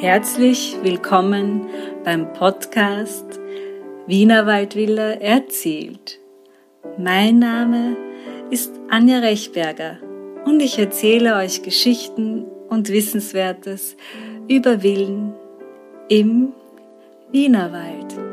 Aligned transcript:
Herzlich 0.00 0.76
willkommen 0.84 1.66
beim 2.04 2.32
Podcast 2.32 3.40
Wiener 4.06 4.46
Waldvilla 4.46 5.14
erzählt. 5.14 6.20
Mein 6.96 7.40
Name 7.40 7.96
ist 8.48 8.70
Anja 8.90 9.18
Rechberger 9.18 9.98
und 10.44 10.60
ich 10.60 10.78
erzähle 10.78 11.34
euch 11.34 11.62
Geschichten 11.62 12.44
und 12.68 12.90
Wissenswertes 12.90 13.96
über 14.46 14.82
Villen 14.82 15.34
im 16.08 16.52
Wienerwald. 17.32 18.27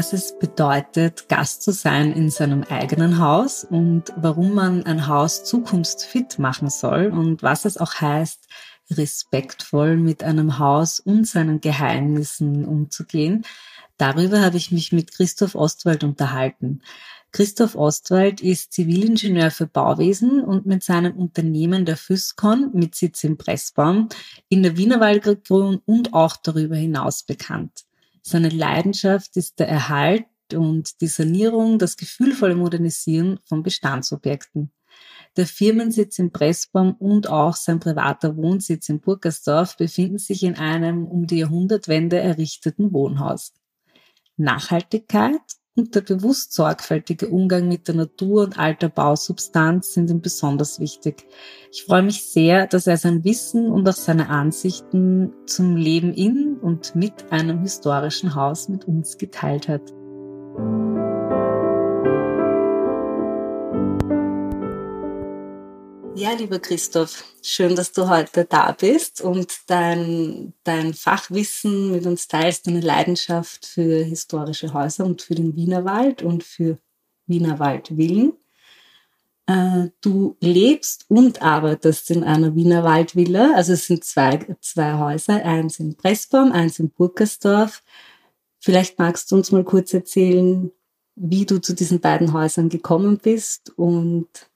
Was 0.00 0.14
es 0.14 0.38
bedeutet, 0.38 1.28
Gast 1.28 1.60
zu 1.60 1.72
sein 1.72 2.14
in 2.14 2.30
seinem 2.30 2.62
eigenen 2.62 3.18
Haus 3.18 3.64
und 3.64 4.04
warum 4.16 4.54
man 4.54 4.86
ein 4.86 5.08
Haus 5.08 5.44
zukunftsfit 5.44 6.38
machen 6.38 6.70
soll 6.70 7.08
und 7.08 7.42
was 7.42 7.66
es 7.66 7.76
auch 7.76 7.92
heißt, 7.92 8.48
respektvoll 8.92 9.98
mit 9.98 10.22
einem 10.22 10.58
Haus 10.58 11.00
und 11.00 11.26
seinen 11.26 11.60
Geheimnissen 11.60 12.64
umzugehen. 12.64 13.44
Darüber 13.98 14.40
habe 14.40 14.56
ich 14.56 14.72
mich 14.72 14.90
mit 14.90 15.12
Christoph 15.12 15.54
Ostwald 15.54 16.02
unterhalten. 16.02 16.80
Christoph 17.30 17.74
Ostwald 17.74 18.40
ist 18.40 18.72
Zivilingenieur 18.72 19.50
für 19.50 19.66
Bauwesen 19.66 20.42
und 20.42 20.64
mit 20.64 20.82
seinem 20.82 21.14
Unternehmen 21.18 21.84
der 21.84 21.98
Füskon 21.98 22.70
mit 22.72 22.94
Sitz 22.94 23.22
in 23.22 23.36
Pressbaum 23.36 24.08
in 24.48 24.62
der 24.62 24.78
Wienerwaldregion 24.78 25.82
und 25.84 26.14
auch 26.14 26.38
darüber 26.38 26.76
hinaus 26.76 27.22
bekannt. 27.22 27.84
Seine 28.22 28.48
Leidenschaft 28.48 29.36
ist 29.36 29.58
der 29.58 29.68
Erhalt 29.68 30.26
und 30.52 31.00
die 31.00 31.06
Sanierung, 31.06 31.78
das 31.78 31.96
gefühlvolle 31.96 32.54
Modernisieren 32.54 33.38
von 33.44 33.62
Bestandsobjekten. 33.62 34.72
Der 35.36 35.46
Firmensitz 35.46 36.18
in 36.18 36.32
Pressbaum 36.32 36.94
und 36.96 37.28
auch 37.28 37.54
sein 37.54 37.78
privater 37.78 38.36
Wohnsitz 38.36 38.88
in 38.88 39.00
Burgersdorf 39.00 39.76
befinden 39.76 40.18
sich 40.18 40.42
in 40.42 40.56
einem 40.56 41.06
um 41.06 41.26
die 41.26 41.38
Jahrhundertwende 41.38 42.18
errichteten 42.18 42.92
Wohnhaus. 42.92 43.52
Nachhaltigkeit 44.36 45.40
und 45.76 45.94
der 45.94 46.00
bewusst 46.00 46.52
sorgfältige 46.52 47.28
Umgang 47.28 47.68
mit 47.68 47.88
der 47.88 47.94
Natur 47.94 48.42
und 48.42 48.58
alter 48.58 48.88
Bausubstanz 48.88 49.94
sind 49.94 50.10
ihm 50.10 50.20
besonders 50.20 50.80
wichtig. 50.80 51.26
Ich 51.72 51.84
freue 51.84 52.02
mich 52.02 52.24
sehr, 52.24 52.66
dass 52.66 52.86
er 52.86 52.96
sein 52.96 53.24
Wissen 53.24 53.70
und 53.70 53.88
auch 53.88 53.94
seine 53.94 54.28
Ansichten 54.28 55.32
zum 55.46 55.76
Leben 55.76 56.12
in 56.12 56.56
und 56.60 56.94
mit 56.94 57.32
einem 57.32 57.60
historischen 57.60 58.34
Haus 58.34 58.68
mit 58.68 58.86
uns 58.86 59.16
geteilt 59.16 59.68
hat. 59.68 59.92
Ja, 66.20 66.32
lieber 66.34 66.58
Christoph, 66.58 67.24
schön, 67.40 67.74
dass 67.74 67.92
du 67.92 68.06
heute 68.10 68.44
da 68.44 68.72
bist 68.72 69.22
und 69.22 69.54
dein, 69.68 70.52
dein 70.64 70.92
Fachwissen 70.92 71.92
mit 71.92 72.04
uns 72.04 72.28
teilst, 72.28 72.66
deine 72.66 72.82
Leidenschaft 72.82 73.64
für 73.64 74.04
historische 74.04 74.74
Häuser 74.74 75.06
und 75.06 75.22
für 75.22 75.34
den 75.34 75.56
Wienerwald 75.56 76.20
und 76.20 76.44
für 76.44 76.76
Wienerwaldvillen. 77.26 78.34
Äh, 79.46 79.88
du 80.02 80.36
lebst 80.40 81.06
und 81.08 81.40
arbeitest 81.40 82.10
in 82.10 82.22
einer 82.22 82.54
Wienerwaldvilla. 82.54 83.54
Also 83.54 83.72
es 83.72 83.86
sind 83.86 84.04
zwei, 84.04 84.40
zwei 84.60 84.98
Häuser, 84.98 85.42
eins 85.42 85.80
in 85.80 85.96
Pressbaum, 85.96 86.52
eins 86.52 86.78
in 86.80 86.90
Burkersdorf. 86.90 87.82
Vielleicht 88.58 88.98
magst 88.98 89.32
du 89.32 89.36
uns 89.36 89.52
mal 89.52 89.64
kurz 89.64 89.94
erzählen, 89.94 90.70
wie 91.14 91.46
du 91.46 91.62
zu 91.62 91.72
diesen 91.72 92.00
beiden 92.00 92.34
Häusern 92.34 92.68
gekommen 92.68 93.16
bist 93.16 93.72
und 93.78 94.49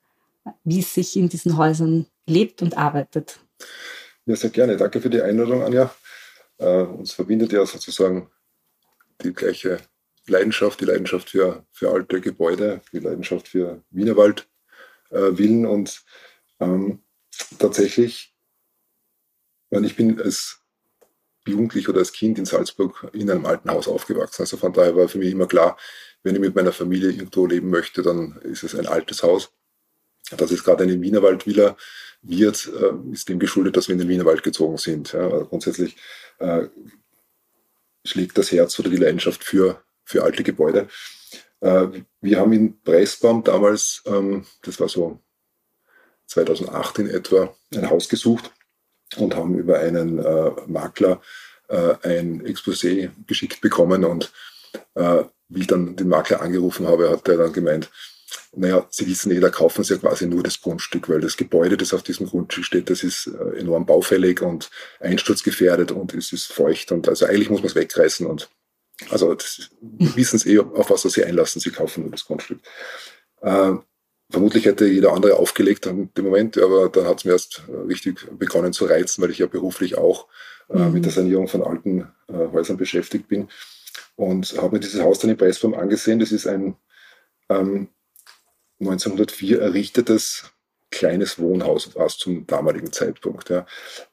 wie 0.64 0.80
es 0.80 0.94
sich 0.94 1.16
in 1.16 1.28
diesen 1.28 1.56
Häusern 1.56 2.06
lebt 2.26 2.62
und 2.62 2.76
arbeitet. 2.76 3.38
Ja, 4.26 4.36
sehr 4.36 4.50
gerne. 4.50 4.76
Danke 4.76 5.00
für 5.00 5.10
die 5.10 5.20
Einladung, 5.20 5.62
Anja. 5.62 5.94
Äh, 6.58 6.82
uns 6.82 7.12
verbindet 7.12 7.52
ja 7.52 7.64
sozusagen 7.66 8.30
die 9.22 9.32
gleiche 9.32 9.78
Leidenschaft, 10.26 10.80
die 10.80 10.86
Leidenschaft 10.86 11.30
für, 11.30 11.64
für 11.72 11.90
alte 11.90 12.20
Gebäude, 12.20 12.80
die 12.92 12.98
Leidenschaft 12.98 13.48
für 13.48 13.82
Wienerwald, 13.90 14.48
äh, 15.10 15.32
Villen 15.34 15.66
und 15.66 16.02
ähm, 16.60 17.02
tatsächlich, 17.58 18.34
ich 19.70 19.96
bin 19.96 20.20
als 20.20 20.60
Jugendlich 21.46 21.90
oder 21.90 21.98
als 21.98 22.12
Kind 22.12 22.38
in 22.38 22.46
Salzburg 22.46 23.10
in 23.12 23.30
einem 23.30 23.44
alten 23.44 23.70
Haus 23.70 23.86
aufgewachsen. 23.86 24.42
Also 24.42 24.56
von 24.56 24.72
daher 24.72 24.96
war 24.96 25.08
für 25.08 25.18
mich 25.18 25.30
immer 25.30 25.46
klar, 25.46 25.76
wenn 26.22 26.34
ich 26.34 26.40
mit 26.40 26.54
meiner 26.54 26.72
Familie 26.72 27.10
irgendwo 27.10 27.46
leben 27.46 27.68
möchte, 27.68 28.00
dann 28.00 28.38
ist 28.42 28.62
es 28.62 28.74
ein 28.74 28.86
altes 28.86 29.22
Haus. 29.22 29.52
Dass 30.30 30.50
es 30.50 30.64
gerade 30.64 30.84
eine 30.84 31.00
Wienerwaldvilla 31.00 31.76
wird, 32.22 32.70
äh, 32.80 33.12
ist 33.12 33.28
dem 33.28 33.38
geschuldet, 33.38 33.76
dass 33.76 33.88
wir 33.88 33.94
in 33.94 33.98
den 33.98 34.08
Wienerwald 34.08 34.42
gezogen 34.42 34.78
sind. 34.78 35.12
Ja, 35.12 35.28
also 35.28 35.46
grundsätzlich 35.46 35.96
äh, 36.38 36.66
schlägt 38.04 38.38
das 38.38 38.52
Herz 38.52 38.78
oder 38.78 38.90
die 38.90 38.96
Leidenschaft 38.96 39.44
für, 39.44 39.82
für 40.04 40.22
alte 40.22 40.42
Gebäude. 40.42 40.88
Äh, 41.60 42.02
wir 42.20 42.38
haben 42.38 42.52
in 42.52 42.80
Preisbaum 42.82 43.44
damals, 43.44 44.02
ähm, 44.06 44.46
das 44.62 44.80
war 44.80 44.88
so 44.88 45.20
2008 46.26 47.00
in 47.00 47.10
etwa, 47.10 47.54
ein 47.74 47.90
Haus 47.90 48.08
gesucht 48.08 48.50
und 49.16 49.36
haben 49.36 49.58
über 49.58 49.78
einen 49.78 50.18
äh, 50.18 50.50
Makler 50.66 51.20
äh, 51.68 51.94
ein 52.02 52.42
Exposé 52.42 53.10
geschickt 53.26 53.60
bekommen. 53.60 54.04
Und 54.04 54.32
äh, 54.94 55.24
wie 55.48 55.60
ich 55.60 55.66
dann 55.66 55.96
den 55.96 56.08
Makler 56.08 56.40
angerufen 56.40 56.86
habe, 56.86 57.10
hat 57.10 57.28
er 57.28 57.36
dann 57.36 57.52
gemeint, 57.52 57.90
naja, 58.56 58.86
Sie 58.90 59.06
wissen 59.06 59.32
eh, 59.32 59.40
da 59.40 59.50
kaufen 59.50 59.84
Sie 59.84 59.94
ja 59.94 60.00
quasi 60.00 60.26
nur 60.26 60.42
das 60.42 60.60
Grundstück, 60.60 61.08
weil 61.08 61.20
das 61.20 61.36
Gebäude, 61.36 61.76
das 61.76 61.94
auf 61.94 62.02
diesem 62.02 62.26
Grundstück 62.26 62.64
steht, 62.64 62.90
das 62.90 63.02
ist 63.02 63.26
äh, 63.26 63.58
enorm 63.58 63.86
baufällig 63.86 64.42
und 64.42 64.70
einsturzgefährdet 65.00 65.92
und 65.92 66.14
es 66.14 66.32
ist 66.32 66.52
feucht 66.52 66.92
und 66.92 67.08
also 67.08 67.26
eigentlich 67.26 67.50
muss 67.50 67.60
man 67.60 67.68
es 67.68 67.74
wegreißen 67.74 68.26
und 68.26 68.48
also 69.10 69.34
das, 69.34 69.70
wissen 69.80 70.38
Sie 70.38 70.54
eh, 70.54 70.58
auf 70.58 70.90
was 70.90 71.02
Sie 71.02 71.24
einlassen, 71.24 71.60
Sie 71.60 71.70
kaufen 71.70 72.02
nur 72.02 72.10
das 72.10 72.24
Grundstück. 72.24 72.60
Äh, 73.40 73.72
vermutlich 74.30 74.66
hätte 74.66 74.86
jeder 74.86 75.12
andere 75.12 75.36
aufgelegt 75.36 75.86
an 75.86 76.10
dem 76.16 76.24
Moment, 76.24 76.58
aber 76.58 76.88
dann 76.88 77.06
hat 77.06 77.18
es 77.18 77.24
mir 77.24 77.32
erst 77.32 77.62
äh, 77.68 77.76
richtig 77.86 78.26
begonnen 78.38 78.72
zu 78.72 78.86
reizen, 78.86 79.22
weil 79.22 79.30
ich 79.30 79.38
ja 79.38 79.46
beruflich 79.46 79.98
auch 79.98 80.28
äh, 80.70 80.78
mhm. 80.78 80.92
mit 80.92 81.04
der 81.04 81.12
Sanierung 81.12 81.48
von 81.48 81.62
alten 81.62 82.08
äh, 82.28 82.32
Häusern 82.52 82.76
beschäftigt 82.76 83.28
bin 83.28 83.48
und 84.16 84.56
habe 84.60 84.76
mir 84.76 84.80
dieses 84.80 85.02
Haus 85.02 85.18
dann 85.18 85.30
in 85.30 85.36
Preisform 85.36 85.74
angesehen. 85.74 86.18
Das 86.18 86.32
ist 86.32 86.46
ein 86.46 86.76
ähm, 87.48 87.88
1904 88.86 89.60
errichtetes 89.60 90.54
kleines 90.90 91.38
Wohnhaus 91.38 91.94
war 91.96 92.06
es 92.06 92.18
zum 92.18 92.46
damaligen 92.46 92.92
Zeitpunkt. 92.92 93.50
Ja. 93.50 93.66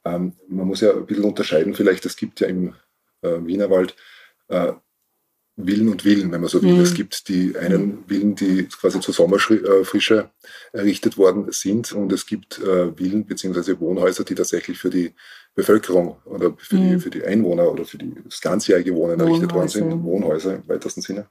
Ähm, 0.03 0.33
man 0.47 0.67
muss 0.67 0.81
ja 0.81 0.93
ein 0.93 1.05
bisschen 1.05 1.25
unterscheiden, 1.25 1.75
vielleicht, 1.75 2.05
es 2.05 2.15
gibt 2.15 2.39
ja 2.39 2.47
im 2.47 2.73
äh, 3.21 3.37
Wienerwald 3.45 3.95
äh, 4.47 4.73
Villen 5.57 5.89
und 5.89 6.01
Villen, 6.03 6.31
wenn 6.31 6.41
man 6.41 6.49
so 6.49 6.61
will. 6.63 6.73
Mhm. 6.73 6.81
Es 6.81 6.93
gibt 6.93 7.27
die 7.27 7.55
einen 7.57 8.05
Villen, 8.07 8.35
die 8.35 8.67
quasi 8.67 8.99
zur 8.99 9.13
Sommerfrische 9.13 10.31
errichtet 10.71 11.17
worden 11.17 11.51
sind 11.51 11.91
und 11.91 12.11
es 12.11 12.25
gibt 12.25 12.59
äh, 12.59 12.91
Villen 12.93 13.25
bzw. 13.25 13.79
Wohnhäuser, 13.79 14.23
die 14.23 14.35
tatsächlich 14.35 14.79
für 14.79 14.89
die 14.89 15.13
Bevölkerung 15.53 16.17
oder 16.25 16.55
für, 16.57 16.77
mhm. 16.77 16.89
die, 16.89 16.99
für 16.99 17.09
die 17.09 17.23
Einwohner 17.23 17.71
oder 17.71 17.85
für 17.85 17.97
die, 17.97 18.15
das 18.23 18.41
ganzjährige 18.41 18.95
Wohnen 18.95 19.19
errichtet 19.19 19.53
worden 19.53 19.67
sind. 19.67 20.03
Wohnhäuser 20.03 20.55
im 20.55 20.67
weitesten 20.67 21.01
Sinne. 21.01 21.29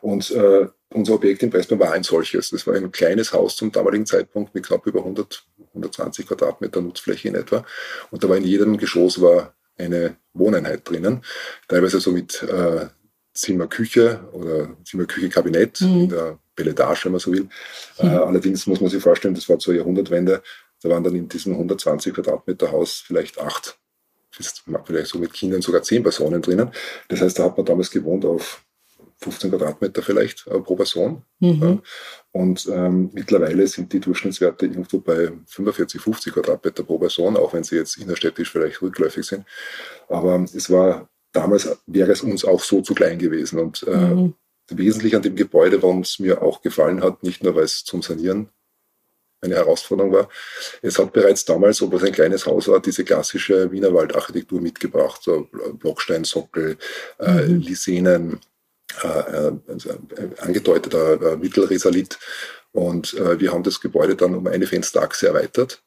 Und 0.00 0.30
äh, 0.30 0.68
unser 0.90 1.14
Objekt 1.14 1.42
in 1.42 1.50
Pressburg 1.50 1.80
war 1.80 1.92
ein 1.92 2.02
solches. 2.02 2.50
Das 2.50 2.66
war 2.66 2.74
ein 2.74 2.90
kleines 2.90 3.32
Haus 3.32 3.56
zum 3.56 3.72
damaligen 3.72 4.06
Zeitpunkt 4.06 4.54
mit 4.54 4.66
knapp 4.66 4.86
über 4.86 5.00
100, 5.00 5.44
120 5.68 6.26
Quadratmeter 6.26 6.80
Nutzfläche 6.80 7.28
in 7.28 7.34
etwa. 7.34 7.64
Und 8.10 8.22
da 8.22 8.28
war 8.28 8.36
in 8.36 8.44
jedem 8.44 8.76
Geschoss 8.76 9.20
war 9.20 9.54
eine 9.76 10.16
Wohneinheit 10.34 10.88
drinnen, 10.88 11.22
teilweise 11.68 12.00
so 12.00 12.10
mit 12.10 12.42
äh, 12.42 12.86
Zimmer-Küche 13.34 14.20
oder 14.32 14.76
Zimmer-Küche-Kabinett 14.84 15.80
mhm. 15.80 15.88
in 15.88 16.08
der 16.08 16.38
Belletage, 16.56 17.04
wenn 17.04 17.12
man 17.12 17.20
so 17.20 17.32
will. 17.32 17.48
Mhm. 18.02 18.08
Äh, 18.08 18.16
allerdings 18.16 18.66
muss 18.66 18.80
man 18.80 18.90
sich 18.90 19.02
vorstellen, 19.02 19.34
das 19.34 19.48
war 19.48 19.58
zur 19.58 19.74
Jahrhundertwende, 19.74 20.42
da 20.82 20.88
waren 20.88 21.04
dann 21.04 21.14
in 21.14 21.28
diesem 21.28 21.52
120 21.52 22.14
Quadratmeter 22.14 22.72
Haus 22.72 23.02
vielleicht 23.06 23.38
acht, 23.40 23.78
vielleicht 24.30 25.06
so 25.06 25.18
mit 25.18 25.32
Kindern 25.32 25.62
sogar 25.62 25.82
zehn 25.82 26.02
Personen 26.02 26.42
drinnen. 26.42 26.70
Das 27.08 27.20
heißt, 27.20 27.38
da 27.38 27.44
hat 27.44 27.56
man 27.56 27.66
damals 27.66 27.90
gewohnt 27.90 28.24
auf 28.24 28.64
15 29.20 29.50
Quadratmeter 29.50 30.02
vielleicht 30.02 30.46
äh, 30.46 30.60
pro 30.60 30.76
Person. 30.76 31.22
Mhm. 31.40 31.82
Und 32.32 32.68
ähm, 32.72 33.10
mittlerweile 33.12 33.66
sind 33.66 33.92
die 33.92 34.00
Durchschnittswerte 34.00 34.66
irgendwo 34.66 34.98
bei 34.98 35.32
45, 35.46 36.00
50 36.00 36.34
Quadratmeter 36.34 36.84
pro 36.84 36.98
Person, 36.98 37.36
auch 37.36 37.52
wenn 37.52 37.64
sie 37.64 37.76
jetzt 37.76 37.96
innerstädtisch 37.98 38.50
vielleicht 38.50 38.80
rückläufig 38.80 39.26
sind. 39.26 39.44
Aber 40.08 40.44
es 40.54 40.70
war 40.70 41.08
damals, 41.32 41.68
wäre 41.86 42.12
es 42.12 42.22
uns 42.22 42.44
auch 42.44 42.62
so 42.62 42.80
zu 42.80 42.94
klein 42.94 43.18
gewesen. 43.18 43.58
Und 43.58 43.82
äh, 43.88 43.96
mhm. 43.96 44.34
wesentlich 44.70 45.16
an 45.16 45.22
dem 45.22 45.34
Gebäude, 45.34 45.82
warum 45.82 46.00
es 46.00 46.18
mir 46.18 46.42
auch 46.42 46.62
gefallen 46.62 47.02
hat, 47.02 47.22
nicht 47.22 47.42
nur 47.42 47.56
weil 47.56 47.64
es 47.64 47.84
zum 47.84 48.02
Sanieren 48.02 48.50
eine 49.40 49.54
Herausforderung 49.56 50.12
war. 50.12 50.28
Es 50.82 50.98
hat 50.98 51.12
bereits 51.12 51.44
damals, 51.44 51.80
obwohl 51.80 51.98
es 51.98 52.04
ein 52.04 52.12
kleines 52.12 52.46
Haus 52.46 52.68
war, 52.68 52.80
diese 52.80 53.04
klassische 53.04 53.70
Wienerwaldarchitektur 53.70 54.60
mitgebracht, 54.60 55.22
so 55.22 55.48
Blocksteinsockel, 55.74 56.76
äh, 57.20 57.46
mhm. 57.46 57.60
Lisenen, 57.60 58.32
äh, 58.32 58.36
also 58.36 58.48
angedeuteter 60.38 61.36
Mittelrisalit. 61.36 62.18
Und 62.72 63.14
wir 63.14 63.52
haben 63.52 63.62
das 63.62 63.80
Gebäude 63.80 64.16
dann 64.16 64.34
um 64.34 64.46
eine 64.46 64.66
Fensterachse 64.66 65.28
erweitert 65.28 65.82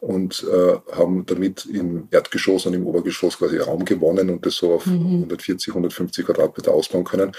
und 0.00 0.44
äh, 0.44 0.78
haben 0.92 1.26
damit 1.26 1.66
im 1.66 2.08
Erdgeschoss 2.10 2.66
und 2.66 2.74
im 2.74 2.86
Obergeschoss 2.86 3.38
quasi 3.38 3.58
Raum 3.58 3.84
gewonnen 3.84 4.30
und 4.30 4.46
das 4.46 4.56
so 4.56 4.74
auf 4.74 4.86
mhm. 4.86 5.22
140, 5.22 5.68
150 5.68 6.26
Quadratmeter 6.26 6.72
ausbauen 6.72 7.04
können. 7.04 7.32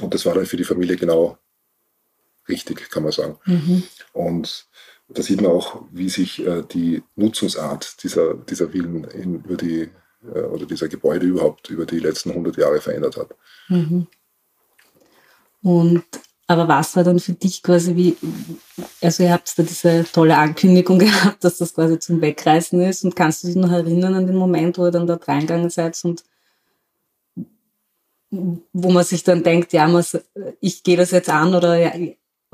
Und 0.00 0.14
das 0.14 0.26
war 0.26 0.34
dann 0.34 0.46
für 0.46 0.56
die 0.56 0.64
Familie 0.64 0.96
genau 0.96 1.38
richtig, 2.48 2.90
kann 2.90 3.02
man 3.02 3.12
sagen. 3.12 3.38
Mhm. 3.46 3.82
Und 4.12 4.66
da 5.08 5.22
sieht 5.22 5.40
man 5.40 5.52
auch, 5.52 5.82
wie 5.92 6.08
sich 6.08 6.44
äh, 6.44 6.62
die 6.62 7.02
Nutzungsart 7.16 8.02
dieser, 8.02 8.34
dieser 8.34 8.70
Villen 8.70 9.04
in, 9.04 9.44
über 9.44 9.56
die, 9.56 9.90
äh, 10.22 10.40
oder 10.40 10.66
dieser 10.66 10.88
Gebäude 10.88 11.26
überhaupt 11.26 11.70
über 11.70 11.86
die 11.86 11.98
letzten 11.98 12.30
100 12.30 12.56
Jahre 12.56 12.80
verändert 12.80 13.16
hat. 13.16 13.34
Mhm. 13.68 14.06
Und 15.64 16.04
aber 16.46 16.68
was 16.68 16.94
war 16.94 17.04
dann 17.04 17.20
für 17.20 17.32
dich 17.32 17.62
quasi 17.62 17.96
wie, 17.96 18.16
also 19.00 19.22
ihr 19.22 19.32
habt 19.32 19.58
da 19.58 19.62
diese 19.62 20.04
tolle 20.12 20.36
Ankündigung 20.36 20.98
gehabt, 21.00 21.42
dass 21.42 21.56
das 21.56 21.74
quasi 21.74 21.98
zum 21.98 22.20
Wegreißen 22.20 22.80
ist 22.82 23.02
und 23.04 23.16
kannst 23.16 23.42
du 23.42 23.46
dich 23.46 23.56
noch 23.56 23.72
erinnern 23.72 24.14
an 24.14 24.26
den 24.26 24.36
Moment, 24.36 24.76
wo 24.76 24.84
ihr 24.84 24.90
dann 24.90 25.06
dort 25.06 25.26
reingegangen 25.26 25.70
seid 25.70 25.98
und 26.04 26.22
wo 28.30 28.90
man 28.90 29.04
sich 29.04 29.24
dann 29.24 29.42
denkt, 29.42 29.72
ja, 29.72 29.88
ich 30.60 30.82
gehe 30.82 30.96
das 30.96 31.12
jetzt 31.12 31.30
an 31.30 31.54
oder 31.54 31.76
ja, 31.78 31.92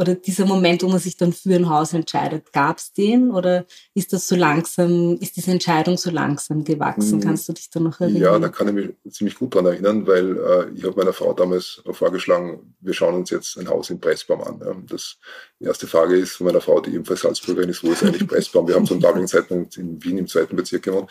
oder 0.01 0.15
dieser 0.15 0.47
Moment, 0.47 0.83
wo 0.83 0.89
man 0.89 0.99
sich 0.99 1.19
dann 1.19 1.35
für 1.35 1.55
ein 1.55 1.69
Haus 1.69 1.93
entscheidet, 1.93 2.55
gab 2.55 2.79
es 2.79 2.95
den 2.95 3.31
oder 3.31 3.67
ist 3.93 4.15
das 4.15 4.27
so 4.27 4.35
langsam, 4.35 5.19
ist 5.21 5.37
diese 5.37 5.51
Entscheidung 5.51 5.99
so 5.99 6.11
langsam 6.11 6.65
gewachsen? 6.65 7.19
Mhm. 7.19 7.21
Kannst 7.21 7.47
du 7.47 7.53
dich 7.53 7.69
da 7.69 7.81
noch 7.81 8.01
erinnern? 8.01 8.23
Ja, 8.23 8.39
da 8.39 8.49
kann 8.49 8.69
ich 8.69 8.75
mich 8.75 9.13
ziemlich 9.13 9.35
gut 9.35 9.55
daran 9.55 9.67
erinnern, 9.67 10.07
weil 10.07 10.39
äh, 10.39 10.71
ich 10.75 10.85
habe 10.85 10.97
meiner 10.97 11.13
Frau 11.13 11.35
damals 11.35 11.83
vorgeschlagen, 11.93 12.75
wir 12.81 12.95
schauen 12.95 13.15
uns 13.15 13.29
jetzt 13.29 13.59
ein 13.59 13.69
Haus 13.69 13.91
in 13.91 14.01
Pressbaum 14.01 14.41
an. 14.41 14.61
Ja. 14.65 14.75
Das, 14.89 15.19
die 15.61 15.67
erste 15.67 15.87
Frage 15.87 16.17
ist 16.17 16.33
von 16.33 16.47
meiner 16.47 16.63
Frau, 16.63 16.81
die 16.81 16.95
ebenfalls 16.95 17.21
Salzburgerin 17.21 17.69
ist, 17.69 17.85
wo 17.85 17.93
ist 17.93 18.03
eigentlich 18.03 18.27
Pressbaum? 18.27 18.69
Wir 18.69 18.77
haben 18.77 18.87
zum 18.87 19.01
damaligen 19.01 19.29
Zeitpunkt 19.29 19.77
in 19.77 20.03
Wien 20.03 20.17
im 20.17 20.27
zweiten 20.27 20.57
Bezirk 20.57 20.85
gewohnt. 20.85 21.11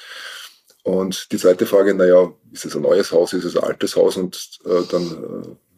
Und 0.81 1.31
die 1.31 1.37
zweite 1.37 1.67
Frage, 1.67 1.93
naja, 1.93 2.33
ist 2.51 2.65
es 2.65 2.75
ein 2.75 2.81
neues 2.81 3.11
Haus, 3.11 3.33
ist 3.33 3.43
es 3.43 3.55
ein 3.55 3.63
altes 3.63 3.95
Haus? 3.95 4.17
Und 4.17 4.59
äh, 4.65 4.81
dann 4.89 5.03
äh, 5.03 5.68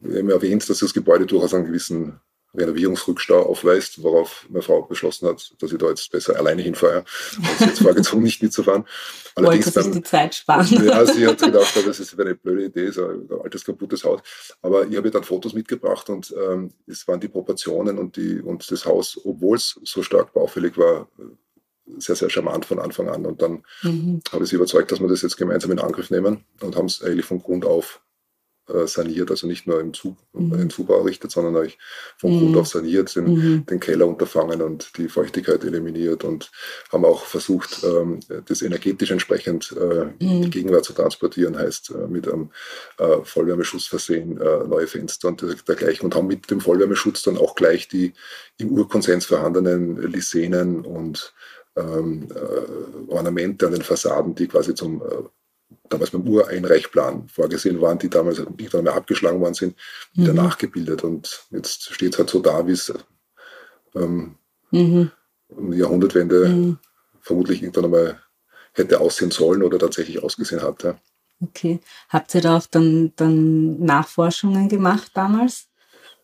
wir 0.00 0.20
haben 0.20 0.30
erwähnt, 0.30 0.68
dass 0.68 0.78
das 0.78 0.94
Gebäude 0.94 1.26
durchaus 1.26 1.54
einen 1.54 1.66
gewissen 1.66 2.20
Renovierungsrückstau 2.54 3.42
aufweist, 3.42 4.02
worauf 4.02 4.46
meine 4.48 4.62
Frau 4.62 4.82
beschlossen 4.82 5.28
hat, 5.28 5.52
dass 5.60 5.70
ich 5.70 5.78
da 5.78 5.88
jetzt 5.88 6.10
besser 6.10 6.36
alleine 6.36 6.62
hinfahre, 6.62 7.04
als 7.42 7.60
jetzt 7.60 7.82
vorgezogen 7.82 8.22
nicht 8.22 8.42
mitzufahren. 8.42 8.84
Allerdings 9.34 9.66
Wollte 9.66 9.82
sich 9.82 9.92
die 9.92 10.02
Zeit 10.02 10.34
sparen. 10.34 10.66
Ja, 10.84 11.04
sie 11.04 11.26
hat 11.26 11.40
gedacht, 11.40 11.74
das 11.86 12.00
ist 12.00 12.18
eine 12.18 12.34
blöde 12.34 12.64
Idee, 12.64 12.90
so 12.90 13.06
ein 13.06 13.28
altes, 13.44 13.64
kaputtes 13.64 14.02
Haus. 14.04 14.20
Aber 14.62 14.86
ich 14.86 14.96
habe 14.96 15.10
dann 15.10 15.24
Fotos 15.24 15.52
mitgebracht 15.52 16.08
und 16.08 16.34
ähm, 16.42 16.72
es 16.86 17.06
waren 17.06 17.20
die 17.20 17.28
Proportionen 17.28 17.98
und, 17.98 18.16
die, 18.16 18.40
und 18.40 18.70
das 18.70 18.86
Haus, 18.86 19.20
obwohl 19.24 19.58
es 19.58 19.78
so 19.84 20.02
stark 20.02 20.32
baufällig 20.32 20.78
war, 20.78 21.08
sehr, 21.98 22.16
sehr 22.16 22.30
charmant 22.30 22.64
von 22.64 22.78
Anfang 22.78 23.08
an. 23.08 23.26
Und 23.26 23.42
dann 23.42 23.62
mhm. 23.82 24.20
habe 24.32 24.44
ich 24.44 24.50
sie 24.50 24.56
überzeugt, 24.56 24.90
dass 24.90 25.00
wir 25.00 25.08
das 25.08 25.22
jetzt 25.22 25.36
gemeinsam 25.36 25.70
in 25.70 25.78
Angriff 25.78 26.10
nehmen 26.10 26.44
und 26.60 26.76
haben 26.76 26.86
es 26.86 27.02
eigentlich 27.02 27.26
von 27.26 27.42
Grund 27.42 27.64
auf 27.64 28.00
saniert, 28.84 29.30
also 29.30 29.46
nicht 29.46 29.66
nur 29.66 29.80
im, 29.80 29.94
Zug, 29.94 30.16
mhm. 30.32 30.54
im 30.54 30.70
Zubau 30.70 30.98
errichtet, 31.00 31.30
sondern 31.30 31.56
euch 31.56 31.78
vom 32.16 32.34
mhm. 32.34 32.38
Grund 32.38 32.56
auf 32.58 32.68
saniert, 32.68 33.14
den, 33.16 33.24
mhm. 33.24 33.66
den, 33.66 33.80
Keller 33.80 34.06
unterfangen 34.06 34.62
und 34.62 34.96
die 34.98 35.08
Feuchtigkeit 35.08 35.64
eliminiert 35.64 36.24
und 36.24 36.50
haben 36.92 37.04
auch 37.04 37.24
versucht, 37.24 37.82
ähm, 37.84 38.20
das 38.46 38.62
energetisch 38.62 39.10
entsprechend 39.10 39.72
äh, 39.72 40.02
in 40.18 40.42
die 40.42 40.46
mhm. 40.46 40.50
Gegenwart 40.50 40.84
zu 40.84 40.92
transportieren, 40.92 41.56
heißt 41.58 41.90
äh, 41.90 42.06
mit 42.08 42.28
einem 42.28 42.50
äh, 42.98 43.24
Vollwärmeschutz 43.24 43.86
versehen, 43.86 44.40
äh, 44.40 44.64
neue 44.66 44.86
Fenster 44.86 45.28
und 45.28 45.42
dergleichen 45.66 46.04
und 46.04 46.14
haben 46.14 46.26
mit 46.26 46.50
dem 46.50 46.60
Vollwärmeschutz 46.60 47.22
dann 47.22 47.38
auch 47.38 47.54
gleich 47.54 47.88
die 47.88 48.12
im 48.58 48.70
Urkonsens 48.70 49.26
vorhandenen 49.26 49.96
Lisenen 50.10 50.84
und 50.84 51.34
ähm, 51.76 52.28
äh, 52.34 53.10
Ornamente 53.10 53.66
an 53.66 53.72
den 53.72 53.82
Fassaden, 53.82 54.34
die 54.34 54.48
quasi 54.48 54.74
zum 54.74 55.02
damals 55.88 56.10
beim 56.10 56.26
Ureinreichplan 56.26 57.28
vorgesehen 57.28 57.80
waren, 57.80 57.98
die 57.98 58.10
damals 58.10 58.38
irgendwann 58.38 58.84
mal 58.84 58.94
abgeschlagen 58.94 59.40
worden 59.40 59.54
sind, 59.54 59.76
wieder 60.12 60.32
mhm. 60.32 60.38
nachgebildet. 60.38 61.04
Und 61.04 61.46
jetzt 61.50 61.92
steht 61.92 62.14
es 62.14 62.18
halt 62.18 62.30
so 62.30 62.40
da, 62.40 62.66
wie 62.66 62.72
es 62.72 62.92
ähm, 63.94 64.36
mhm. 64.70 65.10
um 65.48 65.70
die 65.70 65.78
Jahrhundertwende 65.78 66.48
mhm. 66.48 66.78
vermutlich 67.20 67.62
irgendwann 67.62 67.86
einmal 67.86 68.20
hätte 68.72 69.00
aussehen 69.00 69.30
sollen 69.30 69.62
oder 69.62 69.78
tatsächlich 69.78 70.22
ausgesehen 70.22 70.62
hat. 70.62 70.82
Ja. 70.84 70.98
Okay. 71.40 71.80
Habt 72.08 72.34
ihr 72.34 72.40
da 72.40 72.56
auch 72.56 72.66
dann, 72.66 73.12
dann 73.16 73.78
Nachforschungen 73.80 74.68
gemacht 74.68 75.12
damals? 75.14 75.67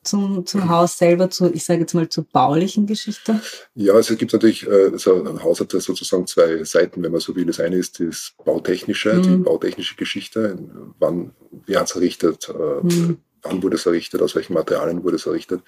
Zum, 0.04 0.46
zum 0.46 0.68
Haus 0.68 0.98
selber, 0.98 1.30
zu, 1.30 1.52
ich 1.52 1.64
sage 1.64 1.80
jetzt 1.80 1.94
mal 1.94 2.08
zur 2.08 2.24
baulichen 2.24 2.86
Geschichte? 2.86 3.40
Ja, 3.74 3.94
also 3.94 4.12
es 4.12 4.18
gibt 4.18 4.32
natürlich, 4.32 4.68
also 4.68 5.24
ein 5.24 5.42
Haus 5.42 5.60
hat 5.60 5.70
sozusagen 5.70 6.26
zwei 6.26 6.62
Seiten, 6.64 7.02
wenn 7.02 7.12
man 7.12 7.20
so 7.20 7.34
will. 7.34 7.46
Das 7.46 7.60
eine 7.60 7.76
ist 7.76 8.00
das 8.00 8.32
bautechnische, 8.44 9.14
mhm. 9.14 9.22
die 9.22 9.36
bautechnische 9.36 9.96
Geschichte. 9.96 10.58
Wann, 10.98 11.32
wer 11.66 11.80
hat 11.80 11.88
es 11.88 11.96
errichtet? 11.96 12.48
Äh, 12.48 12.84
mhm. 12.84 13.18
Wann 13.42 13.62
wurde 13.62 13.76
es 13.76 13.86
errichtet? 13.86 14.22
Aus 14.22 14.34
welchen 14.34 14.54
Materialien 14.54 15.04
wurde 15.04 15.16
es 15.16 15.26
errichtet? 15.26 15.62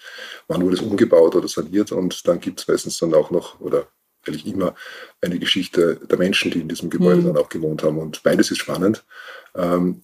Wann 0.49 0.63
wurde 0.63 0.77
es 0.77 0.83
umgebaut 0.83 1.35
oder 1.35 1.49
saniert? 1.49 1.93
Und 1.93 2.27
dann 2.27 2.41
gibt 2.41 2.61
es 2.61 2.69
meistens 2.69 2.99
dann 2.99 3.13
auch 3.15 3.31
noch, 3.31 3.61
oder 3.61 3.89
eigentlich 4.27 4.47
immer, 4.47 4.75
eine 5.21 5.39
Geschichte 5.39 5.97
der 5.97 6.19
Menschen, 6.19 6.51
die 6.51 6.61
in 6.61 6.69
diesem 6.69 6.91
Gebäude 6.91 7.23
mhm. 7.23 7.27
dann 7.27 7.37
auch 7.37 7.49
gewohnt 7.49 7.83
haben. 7.83 7.99
Und 7.99 8.23
beides 8.23 8.51
ist 8.51 8.59
spannend. 8.59 9.05
Ähm, 9.55 10.03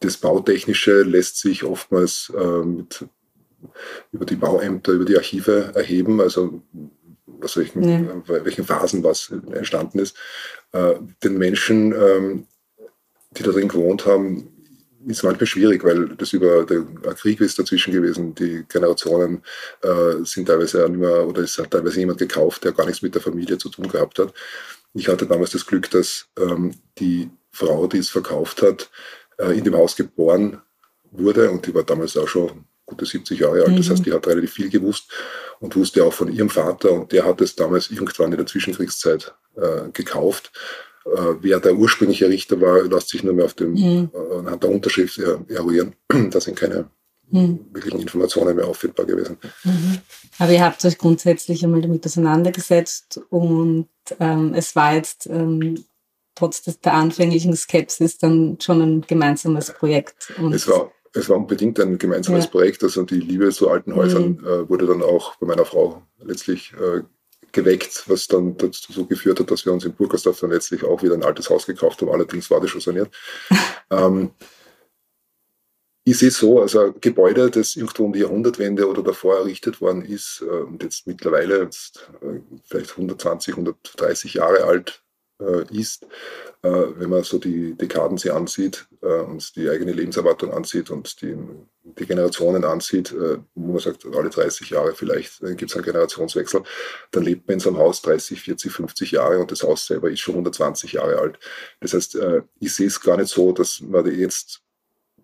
das 0.00 0.16
Bautechnische 0.16 1.02
lässt 1.02 1.38
sich 1.38 1.64
oftmals 1.64 2.32
äh, 2.36 2.64
mit 2.64 3.06
über 4.12 4.24
die 4.24 4.36
Bauämter, 4.36 4.92
über 4.92 5.04
die 5.04 5.16
Archive 5.16 5.72
erheben, 5.74 6.20
also 6.20 6.62
aus 7.40 7.56
welchen, 7.56 7.82
ja. 7.82 8.22
welchen 8.26 8.64
Phasen 8.64 9.02
was 9.02 9.32
entstanden 9.52 9.98
ist. 9.98 10.16
Äh, 10.72 10.94
den 11.22 11.38
Menschen, 11.38 11.92
ähm, 11.92 12.46
die 13.32 13.42
da 13.42 13.50
drin 13.50 13.68
gewohnt 13.68 14.06
haben, 14.06 14.48
ist 15.06 15.24
manchmal 15.24 15.46
schwierig, 15.46 15.82
weil 15.84 16.10
das 16.10 16.32
über 16.32 16.64
der 16.64 16.84
Krieg 17.14 17.40
ist 17.40 17.58
dazwischen 17.58 17.92
gewesen. 17.92 18.34
Die 18.34 18.64
Generationen 18.68 19.42
äh, 19.82 20.24
sind 20.24 20.46
teilweise 20.46 20.80
ja 20.80 20.88
nicht 20.88 21.00
mehr, 21.00 21.26
oder 21.26 21.42
es 21.42 21.58
hat 21.58 21.70
teilweise 21.70 21.98
jemand 21.98 22.18
gekauft, 22.18 22.64
der 22.64 22.72
gar 22.72 22.86
nichts 22.86 23.02
mit 23.02 23.14
der 23.14 23.22
Familie 23.22 23.58
zu 23.58 23.68
tun 23.68 23.88
gehabt 23.88 24.18
hat. 24.18 24.32
Ich 24.94 25.08
hatte 25.08 25.26
damals 25.26 25.50
das 25.52 25.66
Glück, 25.66 25.90
dass 25.90 26.26
ähm, 26.38 26.74
die 26.98 27.30
Frau, 27.50 27.86
die 27.86 27.98
es 27.98 28.10
verkauft 28.10 28.62
hat, 28.62 28.90
äh, 29.38 29.56
in 29.56 29.64
dem 29.64 29.74
Haus 29.74 29.96
geboren 29.96 30.60
wurde 31.10 31.50
und 31.50 31.66
die 31.66 31.74
war 31.74 31.82
damals 31.82 32.16
auch 32.16 32.28
schon 32.28 32.64
gute 32.92 33.06
70 33.06 33.40
Jahre 33.40 33.62
alt. 33.62 33.72
Mhm. 33.72 33.76
Das 33.76 33.90
heißt, 33.90 34.06
die 34.06 34.12
hat 34.12 34.26
relativ 34.26 34.52
viel 34.52 34.68
gewusst 34.68 35.10
und 35.60 35.74
wusste 35.76 36.04
auch 36.04 36.12
von 36.12 36.32
ihrem 36.32 36.50
Vater 36.50 36.92
und 36.92 37.12
der 37.12 37.24
hat 37.24 37.40
es 37.40 37.56
damals 37.56 37.90
irgendwann 37.90 38.32
in 38.32 38.38
der 38.38 38.46
Zwischenkriegszeit 38.46 39.34
äh, 39.56 39.90
gekauft. 39.92 40.52
Äh, 41.04 41.34
wer 41.40 41.60
der 41.60 41.74
ursprüngliche 41.74 42.28
Richter 42.28 42.60
war, 42.60 42.82
lässt 42.82 43.08
sich 43.08 43.24
nur 43.24 43.34
mehr 43.34 43.46
auf 43.46 43.54
dem, 43.54 43.72
mhm. 43.72 44.10
äh, 44.14 44.38
anhand 44.38 44.62
der 44.62 44.70
Unterschrift 44.70 45.18
eruieren. 45.18 45.94
da 46.30 46.40
sind 46.40 46.56
keine 46.56 46.90
mhm. 47.30 47.66
wirklichen 47.72 48.00
Informationen 48.00 48.56
mehr 48.56 48.66
auffindbar 48.66 49.06
gewesen. 49.06 49.38
Mhm. 49.64 49.98
Aber 50.38 50.52
ihr 50.52 50.64
habt 50.64 50.84
euch 50.84 50.98
grundsätzlich 50.98 51.64
einmal 51.64 51.80
damit 51.80 52.06
auseinandergesetzt 52.06 53.20
und 53.30 53.88
ähm, 54.20 54.54
es 54.54 54.76
war 54.76 54.94
jetzt 54.94 55.26
ähm, 55.26 55.84
trotz 56.34 56.62
der 56.62 56.94
anfänglichen 56.94 57.54
Skepsis 57.56 58.18
dann 58.18 58.58
schon 58.60 58.80
ein 58.80 59.00
gemeinsames 59.02 59.72
Projekt. 59.72 60.32
Und 60.38 60.52
es 60.52 60.66
war 60.68 60.92
es 61.14 61.28
war 61.28 61.36
unbedingt 61.36 61.78
ein 61.80 61.98
gemeinsames 61.98 62.44
ja. 62.44 62.50
Projekt. 62.50 62.82
Also 62.82 63.02
die 63.02 63.20
Liebe 63.20 63.50
zu 63.50 63.68
alten 63.68 63.94
Häusern 63.94 64.38
mhm. 64.40 64.46
äh, 64.46 64.68
wurde 64.68 64.86
dann 64.86 65.02
auch 65.02 65.36
bei 65.36 65.46
meiner 65.46 65.64
Frau 65.64 66.02
letztlich 66.22 66.72
äh, 66.74 67.02
geweckt, 67.52 68.04
was 68.06 68.26
dann 68.26 68.56
dazu 68.56 69.06
geführt 69.06 69.40
hat, 69.40 69.50
dass 69.50 69.66
wir 69.66 69.72
uns 69.72 69.84
in 69.84 69.92
Burgersdorf 69.92 70.40
dann 70.40 70.50
letztlich 70.50 70.84
auch 70.84 71.02
wieder 71.02 71.14
ein 71.14 71.24
altes 71.24 71.50
Haus 71.50 71.66
gekauft 71.66 72.00
haben. 72.00 72.10
Allerdings 72.10 72.50
war 72.50 72.60
das 72.60 72.70
schon 72.70 72.80
saniert. 72.80 73.10
ähm, 73.90 74.30
ich 76.04 76.18
sehe 76.18 76.28
es 76.28 76.38
so, 76.38 76.60
also 76.60 76.80
ein 76.80 76.94
Gebäude, 77.00 77.50
das 77.50 77.76
irgendwo 77.76 78.04
um 78.04 78.12
die 78.12 78.20
Jahrhundertwende 78.20 78.88
oder 78.88 79.02
davor 79.02 79.36
errichtet 79.36 79.80
worden 79.80 80.02
ist 80.02 80.42
äh, 80.44 80.50
und 80.50 80.82
jetzt 80.82 81.06
mittlerweile 81.06 81.62
jetzt, 81.62 82.10
äh, 82.22 82.40
vielleicht 82.64 82.90
120, 82.92 83.54
130 83.54 84.34
Jahre 84.34 84.64
alt 84.64 85.01
ist, 85.70 86.04
äh, 86.62 86.70
wenn 86.96 87.10
man 87.10 87.24
so 87.24 87.38
die 87.38 87.74
Dekaden 87.74 88.18
sie 88.18 88.30
ansieht 88.30 88.86
äh, 89.02 89.06
und 89.06 89.56
die 89.56 89.68
eigene 89.68 89.92
Lebenserwartung 89.92 90.52
ansieht 90.52 90.90
und 90.90 91.20
die, 91.20 91.36
die 91.82 92.06
Generationen 92.06 92.64
ansieht, 92.64 93.12
wo 93.12 93.72
man 93.72 93.80
sagt, 93.80 94.06
alle 94.06 94.30
30 94.30 94.70
Jahre 94.70 94.94
vielleicht 94.94 95.40
gibt 95.40 95.70
es 95.70 95.74
einen 95.74 95.84
Generationswechsel, 95.84 96.62
dann 97.10 97.24
lebt 97.24 97.48
man 97.48 97.54
in 97.54 97.60
so 97.60 97.70
einem 97.70 97.78
Haus 97.78 98.02
30, 98.02 98.40
40, 98.40 98.72
50 98.72 99.10
Jahre 99.10 99.40
und 99.40 99.50
das 99.50 99.64
Haus 99.64 99.86
selber 99.86 100.10
ist 100.10 100.20
schon 100.20 100.34
120 100.34 100.92
Jahre 100.92 101.18
alt. 101.18 101.40
Das 101.80 101.92
heißt, 101.94 102.16
ich 102.60 102.72
sehe 102.72 102.86
es 102.86 103.00
gar 103.00 103.16
nicht 103.16 103.30
so, 103.30 103.50
dass 103.50 103.80
man 103.80 104.06
jetzt 104.06 104.62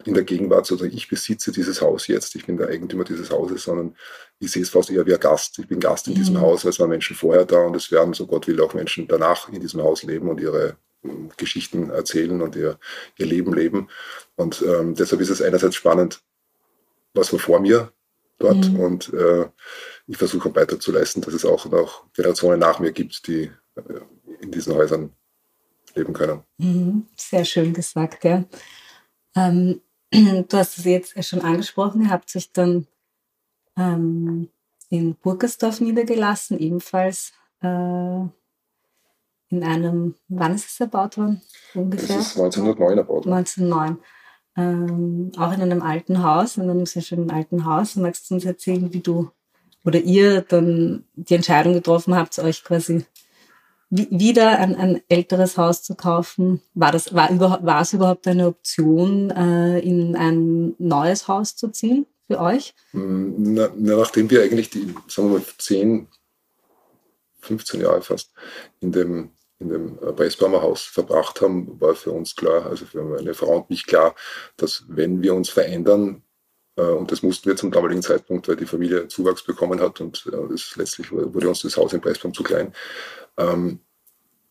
in 0.04 0.14
der 0.14 0.24
Gegenwart 0.24 0.66
sozusagen, 0.66 0.96
ich 0.96 1.08
besitze 1.08 1.52
dieses 1.52 1.80
Haus 1.80 2.06
jetzt, 2.06 2.34
ich 2.36 2.46
bin 2.46 2.56
der 2.56 2.68
Eigentümer 2.68 3.04
dieses 3.04 3.30
Hauses, 3.30 3.64
sondern 3.64 3.96
ich 4.38 4.50
sehe 4.50 4.62
es 4.62 4.70
fast 4.70 4.90
eher 4.90 5.06
wie 5.06 5.14
ein 5.14 5.20
Gast. 5.20 5.58
Ich 5.58 5.66
bin 5.66 5.80
Gast 5.80 6.06
in 6.08 6.14
diesem 6.14 6.34
mhm. 6.34 6.40
Haus, 6.40 6.64
es 6.64 6.78
waren 6.78 6.90
Menschen 6.90 7.16
vorher 7.16 7.44
da 7.44 7.64
und 7.64 7.74
es 7.74 7.90
werden, 7.90 8.14
so 8.14 8.26
Gott 8.26 8.46
will, 8.46 8.60
auch 8.60 8.74
Menschen 8.74 9.08
danach 9.08 9.48
in 9.48 9.60
diesem 9.60 9.82
Haus 9.82 10.02
leben 10.04 10.28
und 10.28 10.40
ihre 10.40 10.76
ähm, 11.04 11.30
Geschichten 11.36 11.90
erzählen 11.90 12.40
und 12.40 12.54
ihr, 12.54 12.78
ihr 13.16 13.26
Leben 13.26 13.52
leben. 13.52 13.88
Und 14.36 14.62
ähm, 14.62 14.94
deshalb 14.94 15.20
ist 15.20 15.30
es 15.30 15.42
einerseits 15.42 15.74
spannend, 15.74 16.20
was 17.14 17.32
war 17.32 17.40
vor 17.40 17.60
mir 17.60 17.92
dort 18.38 18.70
mhm. 18.70 18.80
und 18.80 19.12
äh, 19.12 19.46
ich 20.06 20.16
versuche 20.16 20.54
weiter 20.54 20.78
zu 20.78 20.92
leisten, 20.92 21.20
dass 21.20 21.34
es 21.34 21.44
auch 21.44 21.66
noch 21.66 22.04
Generationen 22.12 22.60
nach 22.60 22.78
mir 22.78 22.92
gibt, 22.92 23.26
die 23.26 23.50
äh, 23.74 23.82
in 24.40 24.52
diesen 24.52 24.74
Häusern 24.74 25.12
leben 25.94 26.12
können. 26.12 26.42
Mhm. 26.58 27.06
Sehr 27.16 27.44
schön 27.44 27.72
gesagt, 27.72 28.24
ja. 28.24 28.44
Ähm, 29.34 29.80
du 30.12 30.56
hast 30.56 30.78
es 30.78 30.84
jetzt 30.84 31.24
schon 31.24 31.42
angesprochen, 31.42 32.02
ihr 32.02 32.10
habt 32.10 32.34
euch 32.34 32.52
dann 32.52 32.86
ähm, 33.76 34.48
in 34.88 35.14
Burgersdorf 35.16 35.80
niedergelassen, 35.80 36.58
ebenfalls 36.58 37.32
äh, 37.62 38.20
in 39.50 39.64
einem, 39.64 40.14
wann 40.28 40.54
ist 40.54 40.70
es 40.70 40.80
erbaut 40.80 41.16
worden? 41.16 41.40
Ungefähr? 41.74 42.16
Das 42.16 42.28
ist 42.28 42.38
1909 42.38 42.98
erbaut 42.98 43.26
worden. 43.26 43.32
1909. 43.32 43.98
Ähm, 44.56 45.32
auch 45.36 45.52
in 45.52 45.62
einem 45.62 45.82
alten 45.82 46.22
Haus, 46.22 46.56
in 46.56 46.64
einem 46.64 46.84
sehr 46.84 47.02
schönen 47.02 47.30
alten 47.30 47.64
Haus. 47.64 47.96
Magst 47.96 48.28
du 48.28 48.34
uns 48.34 48.44
erzählen, 48.44 48.92
wie 48.92 49.00
du 49.00 49.30
oder 49.84 50.00
ihr 50.00 50.42
dann 50.42 51.04
die 51.14 51.34
Entscheidung 51.34 51.72
getroffen 51.72 52.14
habt, 52.14 52.38
euch 52.38 52.64
quasi 52.64 53.06
wieder 53.90 54.58
ein, 54.58 54.76
ein 54.76 55.00
älteres 55.08 55.56
Haus 55.56 55.82
zu 55.82 55.94
kaufen? 55.94 56.60
War, 56.74 56.92
das, 56.92 57.14
war, 57.14 57.30
überhaupt, 57.30 57.64
war 57.64 57.82
es 57.82 57.92
überhaupt 57.92 58.26
eine 58.26 58.46
Option, 58.46 59.30
äh, 59.30 59.78
in 59.80 60.16
ein 60.16 60.74
neues 60.78 61.28
Haus 61.28 61.56
zu 61.56 61.68
ziehen 61.68 62.06
für 62.26 62.40
euch? 62.40 62.74
Hm, 62.90 63.34
na, 63.54 63.70
nachdem 63.76 64.30
wir 64.30 64.42
eigentlich 64.42 64.70
die, 64.70 64.94
sagen 65.08 65.30
wir 65.30 65.38
mal, 65.38 65.44
10, 65.58 66.08
15 67.40 67.80
Jahre 67.80 68.02
fast 68.02 68.32
in 68.80 68.92
dem 68.92 69.30
in 69.60 69.70
dem 69.70 69.98
äh, 69.98 70.12
Pressbaumer 70.12 70.62
Haus 70.62 70.82
verbracht 70.82 71.40
haben, 71.40 71.80
war 71.80 71.94
für 71.94 72.12
uns 72.12 72.36
klar, 72.36 72.66
also 72.66 72.86
für 72.86 73.02
meine 73.02 73.34
Frau 73.34 73.56
und 73.56 73.70
mich 73.70 73.86
klar, 73.86 74.14
dass 74.56 74.84
wenn 74.88 75.22
wir 75.22 75.34
uns 75.34 75.48
verändern, 75.48 76.22
und 76.82 77.10
das 77.10 77.22
mussten 77.22 77.48
wir 77.48 77.56
zum 77.56 77.70
damaligen 77.70 78.02
Zeitpunkt, 78.02 78.48
weil 78.48 78.56
die 78.56 78.66
Familie 78.66 79.08
Zuwachs 79.08 79.42
bekommen 79.42 79.80
hat 79.80 80.00
und 80.00 80.24
äh, 80.26 80.36
das 80.50 80.76
letztlich 80.76 81.10
wurde 81.10 81.48
uns 81.48 81.62
das 81.62 81.76
Haus 81.76 81.92
in 81.92 82.00
Pressbaum 82.00 82.32
zu 82.32 82.42
klein, 82.42 82.72
ähm, 83.36 83.80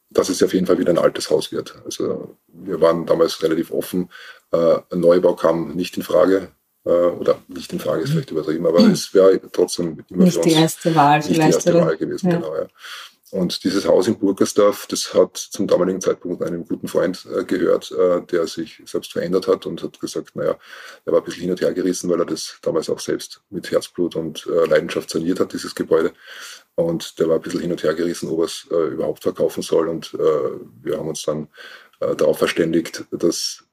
dass 0.10 0.30
es 0.30 0.44
auf 0.44 0.54
jeden 0.54 0.66
Fall 0.66 0.78
wieder 0.78 0.92
ein 0.92 0.98
altes 0.98 1.30
Haus 1.30 1.52
wird. 1.52 1.76
Also 1.86 2.38
wir 2.48 2.80
waren 2.82 3.06
damals 3.06 3.42
relativ 3.44 3.72
offen. 3.72 4.10
Ein 4.52 5.02
Neubau 5.02 5.36
kam 5.36 5.76
nicht 5.76 5.98
in 5.98 6.04
Frage 6.04 6.48
oder 6.86 7.40
nicht 7.50 7.74
in 7.74 7.80
Frage 7.80 8.04
ist 8.04 8.12
vielleicht 8.12 8.32
übertrieben, 8.32 8.66
aber 8.66 8.80
es 8.80 9.14
wäre 9.14 9.42
trotzdem 9.52 10.06
immer 10.10 10.24
nicht 10.24 10.46
die 10.46 10.54
erste 10.54 10.96
Wahl, 10.96 11.18
nicht 11.18 11.36
die 11.36 11.40
erste 11.42 11.74
Wahl 11.74 11.98
gewesen. 11.98 12.32
Ja. 12.32 12.38
Genau, 12.38 12.56
ja. 12.56 12.68
Und 13.32 13.66
dieses 13.66 13.86
Haus 13.86 14.08
in 14.08 14.18
Burgersdorf, 14.18 14.88
das 14.88 15.14
hat 15.14 15.36
zum 15.36 15.68
damaligen 15.68 16.00
Zeitpunkt 16.00 16.42
einem 16.42 16.66
guten 16.66 16.88
Freund 16.88 17.28
äh, 17.36 17.44
gehört, 17.44 17.92
äh, 17.92 18.22
der 18.22 18.48
sich 18.48 18.82
selbst 18.86 19.12
verändert 19.12 19.48
hat 19.48 19.66
und 19.66 19.84
hat 19.84 20.00
gesagt, 20.00 20.36
naja, 20.36 20.58
er 21.06 21.12
war 21.12 21.20
ein 21.20 21.26
bisschen 21.26 21.42
hin 21.42 21.52
und 21.52 21.60
her 21.60 21.74
gerissen, 21.74 22.10
weil 22.10 22.20
er 22.20 22.26
das 22.26 22.58
damals 22.62 22.90
auch 22.90 23.00
selbst 23.00 23.42
mit 23.50 23.70
Herzblut 23.70 24.16
und 24.16 24.48
äh, 24.48 24.66
Leidenschaft 24.66 25.10
saniert 25.10 25.42
hat, 25.42 25.52
dieses 25.52 25.76
Gebäude. 25.76 26.14
Und 26.76 27.20
der 27.20 27.28
war 27.28 27.36
ein 27.36 27.42
bisschen 27.42 27.60
hin 27.60 27.72
und 27.72 27.84
her 27.84 27.96
gerissen, 27.96 28.30
ob 28.30 28.40
er 28.40 28.46
es 28.46 28.68
äh, 28.72 28.94
überhaupt 28.94 29.24
verkaufen 29.24 29.62
soll. 29.62 29.90
Und 29.90 30.14
äh, 30.14 30.18
wir 30.84 30.98
haben 30.98 31.10
uns 31.10 31.24
dann 31.24 31.50
äh, 32.00 32.16
darauf 32.16 32.38
verständigt, 32.38 33.04
dass 33.12 33.67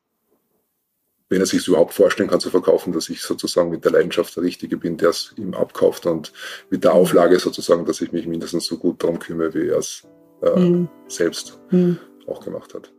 wenn 1.34 1.40
er 1.40 1.46
sich 1.46 1.66
überhaupt 1.66 1.94
vorstellen 1.94 2.28
kann 2.28 2.38
zu 2.38 2.48
verkaufen, 2.48 2.92
dass 2.92 3.08
ich 3.08 3.20
sozusagen 3.20 3.68
mit 3.68 3.84
der 3.84 3.90
Leidenschaft 3.90 4.36
der 4.36 4.44
Richtige 4.44 4.76
bin, 4.76 4.98
der 4.98 5.08
es 5.08 5.34
ihm 5.36 5.52
abkauft 5.52 6.06
und 6.06 6.32
mit 6.70 6.84
der 6.84 6.92
Auflage 6.92 7.40
sozusagen, 7.40 7.84
dass 7.86 8.00
ich 8.00 8.12
mich 8.12 8.28
mindestens 8.28 8.66
so 8.66 8.78
gut 8.78 9.02
darum 9.02 9.18
kümmere, 9.18 9.52
wie 9.52 9.66
er 9.66 9.78
es 9.78 10.06
äh, 10.42 10.60
mhm. 10.60 10.88
selbst 11.08 11.58
mhm. 11.72 11.98
auch 12.28 12.38
gemacht 12.38 12.72
hat. 12.72 12.92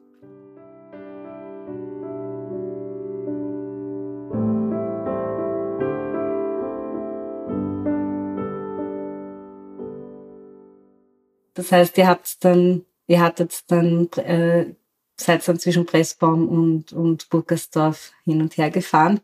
Das 11.53 11.71
heißt, 11.71 11.97
ihr 11.97 12.07
habt 12.07 12.43
dann, 12.43 12.83
ihr 13.07 13.21
hattet 13.21 13.71
dann 13.71 14.09
äh, 14.17 14.75
seid 15.17 15.47
dann 15.47 15.59
zwischen 15.59 15.85
Pressbaum 15.85 16.47
und, 16.47 16.93
und 16.93 17.29
Burgersdorf 17.29 18.11
hin 18.23 18.41
und 18.41 18.57
her 18.57 18.69
gefahren. 18.69 19.21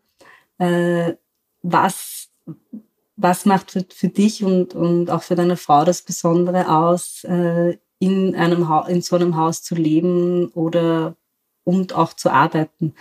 Äh, 0.57 1.13
was, 1.62 2.29
was 3.15 3.45
macht 3.45 3.71
für, 3.71 3.86
für 3.89 4.07
dich 4.07 4.43
und, 4.43 4.74
und 4.74 5.10
auch 5.10 5.24
für 5.24 5.36
deine 5.36 5.57
Frau 5.57 5.86
das 5.86 6.01
Besondere 6.01 6.69
aus, 6.69 7.24
äh, 7.25 7.77
in, 8.00 8.36
einem 8.36 8.67
in 8.88 9.01
so 9.01 9.15
einem 9.15 9.36
Haus 9.36 9.62
zu 9.62 9.75
leben 9.75 10.48
oder 10.50 11.15
und 11.63 11.93
auch 11.93 12.13
zu 12.13 12.31
arbeiten? 12.31 12.95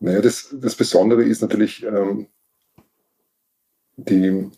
Naja, 0.00 0.20
das, 0.20 0.48
das 0.52 0.74
Besondere 0.74 1.22
ist 1.22 1.42
natürlich 1.42 1.82
ähm, 1.82 2.28
die, 3.96 4.50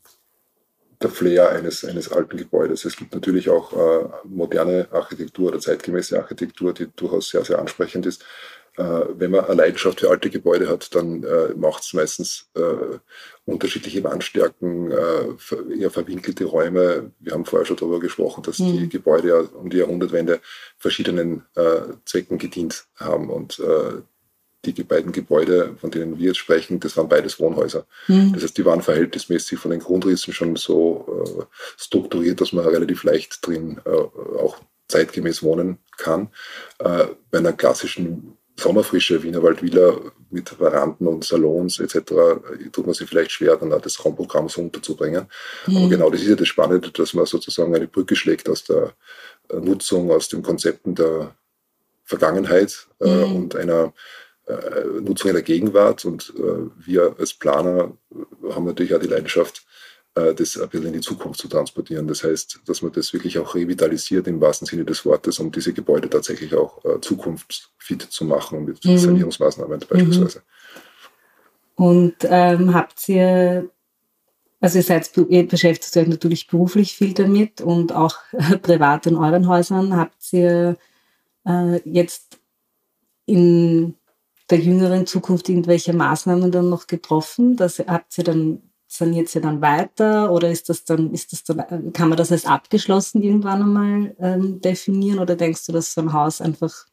der 1.02 1.10
Flair 1.10 1.50
eines, 1.50 1.84
eines 1.84 2.10
alten 2.10 2.36
Gebäudes. 2.36 2.84
Es 2.84 2.96
gibt 2.96 3.14
natürlich 3.14 3.50
auch 3.50 3.72
äh, 3.72 4.08
moderne 4.24 4.88
Architektur 4.90 5.48
oder 5.48 5.60
zeitgemäße 5.60 6.18
Architektur, 6.18 6.72
die 6.72 6.88
durchaus 6.94 7.28
sehr, 7.30 7.44
sehr 7.44 7.58
ansprechend 7.58 8.06
ist. 8.06 8.24
Äh, 8.76 8.82
wenn 9.18 9.30
man 9.30 9.46
eine 9.46 9.54
Leidenschaft 9.54 10.00
für 10.00 10.10
alte 10.10 10.30
Gebäude 10.30 10.68
hat, 10.68 10.94
dann 10.94 11.22
äh, 11.22 11.54
macht 11.56 11.82
es 11.82 11.94
meistens 11.94 12.50
äh, 12.54 12.98
unterschiedliche 13.44 14.04
Wandstärken, 14.04 14.90
äh, 14.90 15.78
eher 15.78 15.90
verwinkelte 15.90 16.44
Räume. 16.44 17.12
Wir 17.20 17.32
haben 17.32 17.46
vorher 17.46 17.66
schon 17.66 17.76
darüber 17.76 18.00
gesprochen, 18.00 18.42
dass 18.42 18.58
mhm. 18.58 18.72
die 18.72 18.88
Gebäude 18.88 19.28
ja 19.28 19.38
um 19.38 19.70
die 19.70 19.78
Jahrhundertwende 19.78 20.40
verschiedenen 20.78 21.44
äh, 21.54 21.80
Zwecken 22.04 22.38
gedient 22.38 22.86
haben 22.96 23.30
und 23.30 23.60
die 24.72 24.84
beiden 24.84 25.12
Gebäude, 25.12 25.76
von 25.80 25.90
denen 25.90 26.18
wir 26.18 26.28
jetzt 26.28 26.38
sprechen, 26.38 26.80
das 26.80 26.96
waren 26.96 27.08
beides 27.08 27.38
Wohnhäuser. 27.38 27.86
Mhm. 28.08 28.32
Das 28.32 28.42
heißt, 28.42 28.58
die 28.58 28.64
waren 28.64 28.82
verhältnismäßig 28.82 29.58
von 29.58 29.70
den 29.70 29.80
Grundrissen 29.80 30.32
schon 30.32 30.56
so 30.56 31.24
äh, 31.24 31.42
strukturiert, 31.76 32.40
dass 32.40 32.52
man 32.52 32.66
relativ 32.66 33.04
leicht 33.04 33.46
drin 33.46 33.80
äh, 33.84 33.90
auch 33.90 34.58
zeitgemäß 34.88 35.42
wohnen 35.42 35.78
kann. 35.96 36.28
Äh, 36.78 37.06
bei 37.30 37.38
einer 37.38 37.52
klassischen 37.52 38.36
Sommerfrische 38.58 39.22
Wiener 39.22 39.42
Waldvilla 39.42 40.00
mit 40.30 40.48
Veranden 40.48 41.06
und 41.06 41.24
Salons 41.24 41.78
etc. 41.78 41.94
Äh, 41.96 42.70
tut 42.72 42.86
man 42.86 42.94
sich 42.94 43.08
vielleicht 43.08 43.32
schwer, 43.32 43.56
dann 43.56 43.72
auch 43.72 43.82
das 43.82 44.02
Raumprogramm 44.02 44.48
so 44.48 44.62
unterzubringen. 44.62 45.26
Mhm. 45.66 45.76
Aber 45.76 45.88
genau 45.88 46.10
das 46.10 46.22
ist 46.22 46.28
ja 46.28 46.36
das 46.36 46.48
Spannende, 46.48 46.90
dass 46.90 47.12
man 47.12 47.26
sozusagen 47.26 47.74
eine 47.74 47.86
Brücke 47.86 48.16
schlägt 48.16 48.48
aus 48.48 48.64
der 48.64 48.94
äh, 49.50 49.56
Nutzung, 49.56 50.10
aus 50.10 50.28
den 50.28 50.42
Konzepten 50.42 50.94
der 50.94 51.34
Vergangenheit 52.04 52.86
äh, 53.00 53.08
mhm. 53.08 53.36
und 53.36 53.56
einer 53.56 53.92
äh, 54.46 55.00
Nutzung 55.00 55.30
in 55.30 55.34
der 55.34 55.42
Gegenwart. 55.42 56.04
Und 56.04 56.32
äh, 56.38 56.70
wir 56.76 57.16
als 57.18 57.34
Planer 57.34 57.92
haben 58.50 58.64
natürlich 58.64 58.94
auch 58.94 59.00
die 59.00 59.08
Leidenschaft, 59.08 59.64
äh, 60.14 60.34
das 60.34 60.58
ein 60.58 60.68
bisschen 60.68 60.86
in 60.86 60.92
die 60.94 61.00
Zukunft 61.00 61.40
zu 61.40 61.48
transportieren. 61.48 62.06
Das 62.06 62.24
heißt, 62.24 62.60
dass 62.66 62.82
man 62.82 62.92
das 62.92 63.12
wirklich 63.12 63.38
auch 63.38 63.54
revitalisiert 63.54 64.26
im 64.28 64.40
wahrsten 64.40 64.66
Sinne 64.66 64.84
des 64.84 65.04
Wortes, 65.04 65.38
um 65.38 65.50
diese 65.50 65.72
Gebäude 65.72 66.08
tatsächlich 66.08 66.54
auch 66.54 66.82
zukunftsfit 67.00 68.02
zu 68.02 68.24
machen 68.24 68.64
mit 68.64 68.84
mhm. 68.84 68.98
Sanierungsmaßnahmen 68.98 69.80
beispielsweise. 69.88 70.42
Und 71.74 72.16
ähm, 72.22 72.72
habt 72.72 73.08
ihr 73.08 73.68
also 74.60 74.78
ihr, 74.78 74.84
seid, 74.84 75.10
ihr 75.28 75.46
beschäftigt 75.46 75.96
euch 75.96 76.08
natürlich 76.08 76.46
beruflich 76.46 76.94
viel 76.94 77.12
damit 77.12 77.60
und 77.60 77.92
auch 77.92 78.16
privat 78.62 79.06
in 79.06 79.16
euren 79.16 79.48
Häusern. 79.48 79.96
Habt 79.96 80.32
ihr 80.32 80.76
äh, 81.46 81.80
jetzt 81.84 82.38
in 83.26 83.94
der 84.50 84.58
jüngeren 84.58 85.06
Zukunft 85.06 85.48
irgendwelche 85.48 85.92
Maßnahmen 85.92 86.50
dann 86.50 86.68
noch 86.68 86.86
getroffen? 86.86 87.56
Das 87.56 87.78
habt 87.78 88.16
ihr 88.18 88.24
dann 88.24 88.62
saniert 88.88 89.34
ihr 89.34 89.40
dann 89.40 89.60
weiter 89.60 90.32
oder 90.32 90.50
ist 90.50 90.68
das 90.68 90.84
dann, 90.84 91.12
ist 91.12 91.32
das 91.32 91.44
dann, 91.44 91.92
kann 91.92 92.08
man 92.08 92.16
das 92.16 92.32
als 92.32 92.46
abgeschlossen 92.46 93.22
irgendwann 93.22 93.62
einmal 93.62 94.16
ähm, 94.20 94.60
definieren 94.60 95.18
oder 95.18 95.34
denkst 95.36 95.66
du, 95.66 95.72
dass 95.72 95.92
so 95.92 96.00
ein 96.00 96.12
Haus 96.12 96.40
einfach 96.40 96.86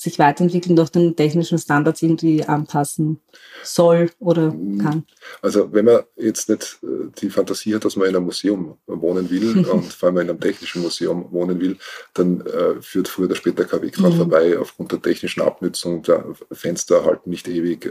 sich 0.00 0.18
weiterentwickeln, 0.18 0.76
durch 0.76 0.88
den 0.88 1.14
technischen 1.14 1.58
Standards 1.58 2.00
irgendwie 2.00 2.42
anpassen 2.42 3.20
soll 3.62 4.10
oder 4.18 4.48
kann? 4.80 5.04
Also 5.42 5.70
wenn 5.74 5.84
man 5.84 6.04
jetzt 6.16 6.48
nicht 6.48 6.78
äh, 6.82 7.10
die 7.20 7.28
Fantasie 7.28 7.74
hat, 7.74 7.84
dass 7.84 7.96
man 7.96 8.08
in 8.08 8.16
einem 8.16 8.24
Museum 8.24 8.78
wohnen 8.86 9.30
will 9.30 9.66
und 9.70 9.92
vor 9.92 10.08
allem 10.08 10.18
in 10.18 10.30
einem 10.30 10.40
technischen 10.40 10.80
Museum 10.80 11.30
wohnen 11.30 11.60
will, 11.60 11.76
dann 12.14 12.40
äh, 12.46 12.80
führt 12.80 13.08
früher 13.08 13.26
oder 13.26 13.34
später 13.34 13.66
kein 13.66 13.82
Weg 13.82 13.94
dran 13.94 14.14
mhm. 14.14 14.16
vorbei. 14.16 14.58
Aufgrund 14.58 14.92
der 14.92 15.02
technischen 15.02 15.42
Abnutzung 15.42 16.02
der 16.02 16.24
Fenster 16.50 17.04
halten 17.04 17.28
nicht 17.28 17.46
ewig. 17.46 17.84
Äh, 17.84 17.90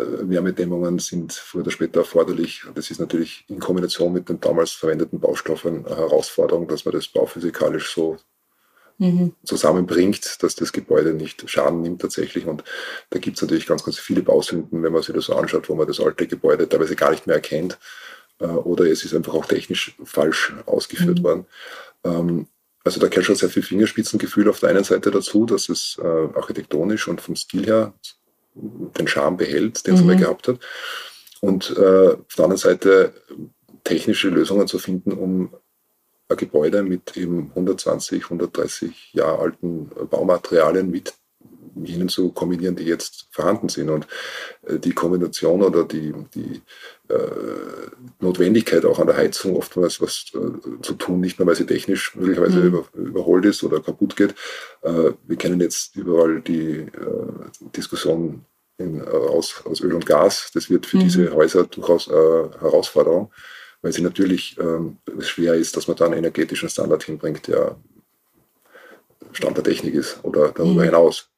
äh, 0.00 0.28
Wärmedämmungen 0.28 0.98
sind 0.98 1.32
früher 1.32 1.62
oder 1.62 1.70
später 1.70 2.00
erforderlich. 2.00 2.64
Das 2.74 2.90
ist 2.90 2.98
natürlich 2.98 3.44
in 3.46 3.60
Kombination 3.60 4.12
mit 4.12 4.28
den 4.28 4.40
damals 4.40 4.72
verwendeten 4.72 5.20
Baustoffen 5.20 5.86
eine 5.86 5.96
Herausforderung, 5.96 6.66
dass 6.66 6.84
man 6.84 6.94
das 6.94 7.06
bauphysikalisch 7.06 7.94
so 7.94 8.18
mhm. 9.00 9.32
zusammenbringt, 9.44 10.42
dass 10.42 10.54
das 10.54 10.72
Gebäude 10.72 11.12
nicht 11.12 11.48
Schaden 11.50 11.82
nimmt 11.82 12.02
tatsächlich. 12.02 12.46
Und 12.46 12.62
da 13.10 13.18
gibt 13.18 13.36
es 13.36 13.42
natürlich 13.42 13.66
ganz, 13.66 13.82
ganz 13.82 13.98
viele 13.98 14.22
Bausünden, 14.22 14.82
wenn 14.82 14.92
man 14.92 15.02
sich 15.02 15.14
das 15.14 15.24
so 15.24 15.34
anschaut, 15.34 15.68
wo 15.68 15.74
man 15.74 15.88
das 15.88 15.98
alte 15.98 16.26
Gebäude 16.26 16.68
teilweise 16.68 16.94
gar 16.94 17.10
nicht 17.10 17.26
mehr 17.26 17.36
erkennt. 17.36 17.78
Äh, 18.38 18.44
oder 18.44 18.84
es 18.84 19.04
ist 19.04 19.14
einfach 19.14 19.34
auch 19.34 19.46
technisch 19.46 19.96
falsch 20.04 20.54
ausgeführt 20.66 21.18
mhm. 21.18 21.24
worden. 21.24 21.46
Ähm, 22.04 22.46
also 22.84 23.00
da 23.00 23.08
gehört 23.08 23.26
schon 23.26 23.36
sehr 23.36 23.50
viel 23.50 23.62
Fingerspitzengefühl 23.62 24.48
auf 24.48 24.60
der 24.60 24.70
einen 24.70 24.84
Seite 24.84 25.10
dazu, 25.10 25.44
dass 25.44 25.68
es 25.68 25.98
äh, 26.00 26.06
architektonisch 26.06 27.08
und 27.08 27.20
vom 27.20 27.36
Stil 27.36 27.66
her 27.66 27.92
den 28.54 29.06
Charme 29.06 29.36
behält, 29.36 29.86
den 29.86 29.94
es 29.94 30.02
mhm. 30.02 30.16
gehabt 30.16 30.48
hat. 30.48 30.58
Und 31.40 31.74
äh, 31.76 32.08
auf 32.08 32.34
der 32.36 32.44
anderen 32.44 32.56
Seite 32.56 33.12
technische 33.84 34.28
Lösungen 34.28 34.66
zu 34.66 34.78
finden, 34.78 35.12
um 35.12 35.54
ein 36.30 36.36
Gebäude 36.36 36.82
mit 36.82 37.16
eben 37.16 37.48
120, 37.50 38.24
130 38.24 39.12
Jahre 39.12 39.38
alten 39.40 39.90
Baumaterialien 40.10 40.90
mit 40.90 41.14
jenen 41.82 42.08
zu 42.08 42.30
kombinieren, 42.32 42.76
die 42.76 42.84
jetzt 42.84 43.28
vorhanden 43.30 43.68
sind. 43.68 43.90
Und 43.90 44.06
äh, 44.66 44.78
die 44.78 44.92
Kombination 44.92 45.62
oder 45.62 45.84
die, 45.84 46.12
die 46.34 46.62
äh, 47.08 47.16
Notwendigkeit 48.20 48.84
auch 48.84 48.98
an 48.98 49.06
der 49.06 49.16
Heizung 49.16 49.56
oftmals 49.56 50.00
was 50.00 50.26
äh, 50.34 50.82
zu 50.82 50.94
tun, 50.94 51.20
nicht 51.20 51.38
nur 51.38 51.48
weil 51.48 51.56
sie 51.56 51.66
technisch 51.66 52.14
möglicherweise 52.16 52.58
mhm. 52.58 52.66
über, 52.66 52.84
überholt 52.94 53.44
ist 53.44 53.62
oder 53.62 53.80
kaputt 53.80 54.16
geht. 54.16 54.34
Äh, 54.82 55.12
wir 55.26 55.36
kennen 55.36 55.60
jetzt 55.60 55.96
überall 55.96 56.40
die 56.40 56.80
äh, 56.80 56.88
Diskussion 57.76 58.44
in, 58.78 59.02
aus, 59.02 59.62
aus 59.64 59.80
Öl 59.80 59.94
und 59.94 60.06
Gas. 60.06 60.50
Das 60.54 60.70
wird 60.70 60.86
für 60.86 60.96
mhm. 60.96 61.02
diese 61.02 61.32
Häuser 61.34 61.64
durchaus 61.64 62.08
Herausforderung, 62.08 63.30
weil 63.82 63.92
sie 63.92 64.02
natürlich 64.02 64.56
ähm, 64.58 64.98
schwer 65.20 65.54
ist, 65.54 65.76
dass 65.76 65.88
man 65.88 65.96
da 65.96 66.06
einen 66.06 66.18
energetischen 66.18 66.68
Standard 66.68 67.02
hinbringt, 67.04 67.48
der 67.48 67.76
Stand 69.32 69.56
der 69.56 69.64
Technik 69.64 69.94
ist 69.94 70.18
oder 70.22 70.52
darüber 70.52 70.82
mhm. 70.82 70.86
hinaus. 70.86 71.28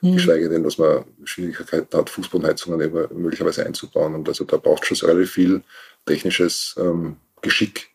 Mhm. 0.00 0.14
Geschweige 0.14 0.48
denn, 0.48 0.64
dass 0.64 0.78
man 0.78 1.04
Schwierigkeiten 1.24 1.96
hat, 1.96 2.10
Fußbodenheizungen 2.10 2.92
möglicherweise 3.14 3.64
einzubauen. 3.64 4.14
Und 4.14 4.28
also 4.28 4.44
da 4.44 4.56
braucht 4.56 4.90
es 4.90 4.98
schon 4.98 5.08
relativ 5.08 5.32
viel 5.32 5.62
technisches 6.06 6.74
ähm, 6.78 7.16
Geschick, 7.40 7.90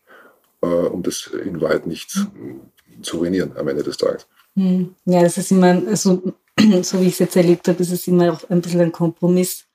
äh, 0.62 0.66
um 0.66 1.02
das 1.02 1.26
in 1.26 1.60
Wahrheit 1.60 1.86
nicht 1.86 2.14
mhm. 2.16 2.60
zu 3.02 3.18
ruinieren 3.18 3.56
am 3.56 3.68
Ende 3.68 3.82
des 3.82 3.96
Tages. 3.96 4.26
Mhm. 4.54 4.94
Ja, 5.04 5.22
das 5.22 5.38
ist 5.38 5.50
immer, 5.50 5.82
also, 5.86 6.32
so 6.82 7.00
wie 7.00 7.06
ich 7.06 7.12
es 7.12 7.18
jetzt 7.18 7.36
erlebt 7.36 7.68
habe, 7.68 7.82
ist 7.82 7.92
es 7.92 8.06
immer 8.06 8.32
auch 8.32 8.48
ein 8.48 8.60
bisschen 8.60 8.80
ein 8.80 8.92
Kompromiss, 8.92 9.66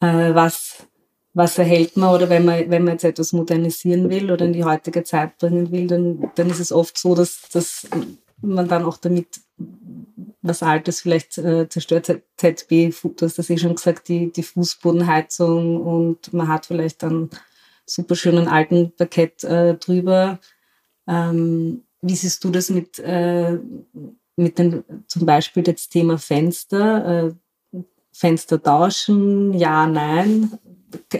äh, 0.00 0.34
was, 0.34 0.86
was 1.34 1.58
erhält 1.58 1.96
man 1.96 2.14
oder 2.14 2.28
wenn 2.28 2.44
man, 2.44 2.70
wenn 2.70 2.84
man 2.84 2.94
jetzt 2.94 3.04
etwas 3.04 3.32
modernisieren 3.32 4.10
will 4.10 4.30
oder 4.30 4.44
in 4.44 4.52
die 4.52 4.64
heutige 4.64 5.02
Zeit 5.02 5.38
bringen 5.38 5.70
will, 5.70 5.86
dann, 5.86 6.30
dann 6.34 6.50
ist 6.50 6.60
es 6.60 6.72
oft 6.72 6.98
so, 6.98 7.14
dass, 7.14 7.48
dass 7.52 7.88
man 8.42 8.68
dann 8.68 8.84
auch 8.84 8.98
damit 8.98 9.40
was 10.42 10.62
Altes 10.62 11.00
vielleicht 11.00 11.38
äh, 11.38 11.68
zerstört. 11.68 12.06
ZB, 12.36 12.92
du 13.16 13.26
hast 13.26 13.38
das 13.38 13.48
eh 13.48 13.56
schon 13.56 13.76
gesagt, 13.76 14.08
die, 14.08 14.32
die 14.32 14.42
Fußbodenheizung 14.42 15.80
und 15.80 16.32
man 16.32 16.48
hat 16.48 16.66
vielleicht 16.66 17.02
dann 17.02 17.30
super 17.86 18.16
schönen 18.16 18.48
alten 18.48 18.92
Parkett 18.92 19.44
äh, 19.44 19.74
drüber. 19.74 20.38
Ähm, 21.06 21.82
wie 22.00 22.16
siehst 22.16 22.42
du 22.44 22.50
das 22.50 22.70
mit, 22.70 22.98
äh, 22.98 23.58
mit 24.36 24.58
dem, 24.58 24.84
zum 25.06 25.24
Beispiel 25.24 25.62
das 25.62 25.88
Thema 25.88 26.18
Fenster? 26.18 27.28
Äh, 27.28 27.32
Fenster 28.12 28.62
tauschen, 28.62 29.54
ja, 29.54 29.86
nein. 29.86 30.58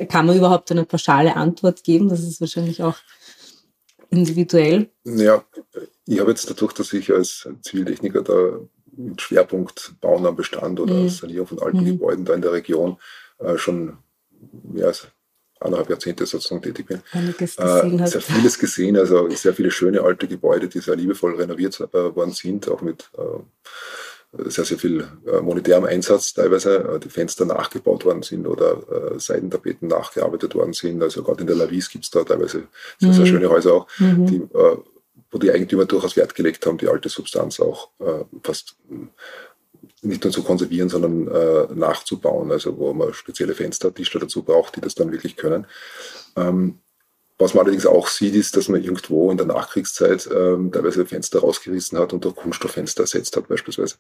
Kann 0.09 0.27
man 0.27 0.37
überhaupt 0.37 0.71
eine 0.71 0.85
pauschale 0.85 1.37
Antwort 1.37 1.85
geben? 1.85 2.09
Das 2.09 2.21
ist 2.21 2.41
wahrscheinlich 2.41 2.83
auch 2.83 2.97
individuell. 4.11 4.91
Ja, 5.05 5.45
ich 6.07 6.21
habe 6.21 6.31
jetzt 6.31 6.49
dadurch, 6.49 6.73
dass 6.73 6.93
ich 6.93 7.13
als 7.13 7.49
Ziviltechniker 7.63 8.23
da 8.23 8.59
mit 8.97 9.23
Schwerpunkt 9.23 9.95
Bauen 10.01 10.27
am 10.27 10.37
Bestand 10.37 10.79
oder 10.81 10.95
mhm. 10.95 11.09
Sanierung 11.09 11.47
von 11.47 11.61
alten 11.61 11.81
mhm. 11.81 11.87
Gebäuden 11.87 12.25
da 12.25 12.35
in 12.35 12.43
der 12.43 12.53
Region 12.53 12.99
äh, 13.39 13.57
schon 13.57 13.97
mehr 14.65 14.89
als 14.89 15.09
anderthalb 15.61 15.91
Jahrzehnte 15.91 16.27
sozusagen 16.27 16.63
tätig 16.63 16.87
bin. 16.87 17.01
Äh, 17.13 18.07
sehr 18.07 18.21
vieles 18.21 18.59
gesehen, 18.59 18.97
also 18.97 19.31
sehr 19.31 19.55
viele 19.55 19.71
schöne 19.71 20.03
alte 20.03 20.27
Gebäude, 20.27 20.69
die 20.69 20.81
sehr 20.81 20.97
liebevoll 20.97 21.37
renoviert 21.37 21.81
äh, 21.81 21.93
worden 21.93 22.33
sind, 22.33 22.69
auch 22.69 22.83
mit 22.83 23.11
äh, 23.17 23.23
sehr, 24.33 24.65
sehr 24.65 24.79
viel 24.79 25.07
äh, 25.27 25.41
monetärem 25.41 25.85
Einsatz 25.85 26.33
teilweise, 26.33 26.79
äh, 26.79 26.99
die 26.99 27.11
Fenster 27.11 27.45
nachgebaut 27.45 28.05
worden 28.05 28.23
sind 28.23 28.47
oder 28.47 29.19
Seitentapeten 29.19 29.89
nachgearbeitet 29.89 30.55
worden 30.55 30.73
sind. 30.73 31.03
Also 31.03 31.23
gerade 31.23 31.43
in 31.43 31.47
der 31.47 31.57
Lavis 31.57 31.91
gibt 31.91 32.05
es 32.05 32.11
da 32.11 32.25
teilweise 32.25 32.65
sehr, 32.99 33.11
mhm. 33.11 33.15
sehr 33.15 33.27
schöne 33.27 33.51
Häuser 33.51 33.75
auch, 33.75 33.87
mhm. 33.99 34.27
die 34.27 34.49
wo 35.33 35.39
die 35.39 35.51
Eigentümer 35.51 35.87
durchaus 35.87 36.17
Wert 36.17 36.35
gelegt 36.35 36.65
haben, 36.67 36.77
die 36.77 36.89
alte 36.89 37.09
Substanz 37.09 37.59
auch 37.59 37.89
äh, 38.01 38.25
fast 38.45 38.77
nicht 40.03 40.23
nur 40.23 40.33
zu 40.33 40.43
konservieren, 40.43 40.89
sondern 40.89 41.27
äh, 41.29 41.75
nachzubauen, 41.75 42.53
also 42.53 42.77
wo 42.77 42.93
man 42.93 43.15
spezielle 43.15 43.55
Fenstertischler 43.55 44.21
dazu 44.21 44.43
braucht, 44.43 44.77
die 44.77 44.81
das 44.81 44.95
dann 44.95 45.11
wirklich 45.11 45.37
können. 45.37 45.67
Ähm, 46.37 46.79
was 47.43 47.55
man 47.55 47.65
allerdings 47.65 47.87
auch 47.87 48.09
sieht, 48.09 48.35
ist, 48.35 48.57
dass 48.57 48.69
man 48.69 48.83
irgendwo 48.83 49.31
in 49.31 49.37
der 49.37 49.47
Nachkriegszeit 49.47 50.29
ähm, 50.33 50.71
teilweise 50.73 51.05
Fenster 51.07 51.41
rausgerissen 51.41 51.99
hat 51.99 52.13
und 52.13 52.25
durch 52.25 52.37
Kunststofffenster 52.37 53.03
ersetzt 53.03 53.37
hat 53.37 53.49
beispielsweise. 53.49 53.97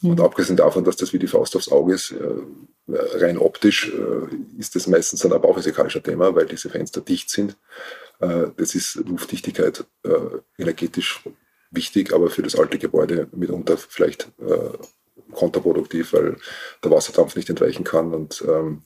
Mhm. 0.00 0.10
Und 0.10 0.20
abgesehen 0.20 0.56
davon, 0.56 0.84
dass 0.84 0.96
das 0.96 1.12
wie 1.12 1.18
die 1.18 1.26
Faust 1.26 1.56
aufs 1.56 1.70
Auge 1.70 1.94
ist, 1.94 2.12
äh, 2.12 2.96
rein 3.18 3.38
optisch 3.38 3.92
äh, 3.92 4.60
ist 4.60 4.74
das 4.74 4.86
meistens 4.86 5.20
dann 5.20 5.32
aber 5.32 5.48
auch 5.48 5.56
ein 5.56 5.62
physikalischer 5.62 6.02
Thema, 6.02 6.34
weil 6.34 6.46
diese 6.46 6.70
Fenster 6.70 7.00
dicht 7.00 7.30
sind. 7.30 7.56
Äh, 8.20 8.48
das 8.56 8.74
ist 8.74 8.96
Luftdichtigkeit 8.96 9.84
äh, 10.04 10.10
energetisch 10.58 11.22
wichtig, 11.70 12.12
aber 12.12 12.30
für 12.30 12.42
das 12.42 12.56
alte 12.56 12.78
Gebäude 12.78 13.28
mitunter 13.32 13.76
vielleicht 13.76 14.28
äh, 14.40 14.76
kontraproduktiv, 15.32 16.12
weil 16.12 16.36
der 16.82 16.90
Wasserdampf 16.90 17.36
nicht 17.36 17.50
entweichen 17.50 17.84
kann 17.84 18.14
und 18.14 18.44
ähm, 18.46 18.82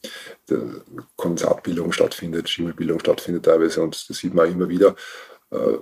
Kondensatbildung 1.16 1.92
stattfindet, 1.92 2.48
Schimmelbildung 2.48 3.00
stattfindet 3.00 3.44
teilweise 3.44 3.82
und 3.82 4.08
das 4.08 4.16
sieht 4.16 4.34
man 4.34 4.50
immer 4.50 4.68
wieder, 4.68 4.96
äh, 5.50 5.78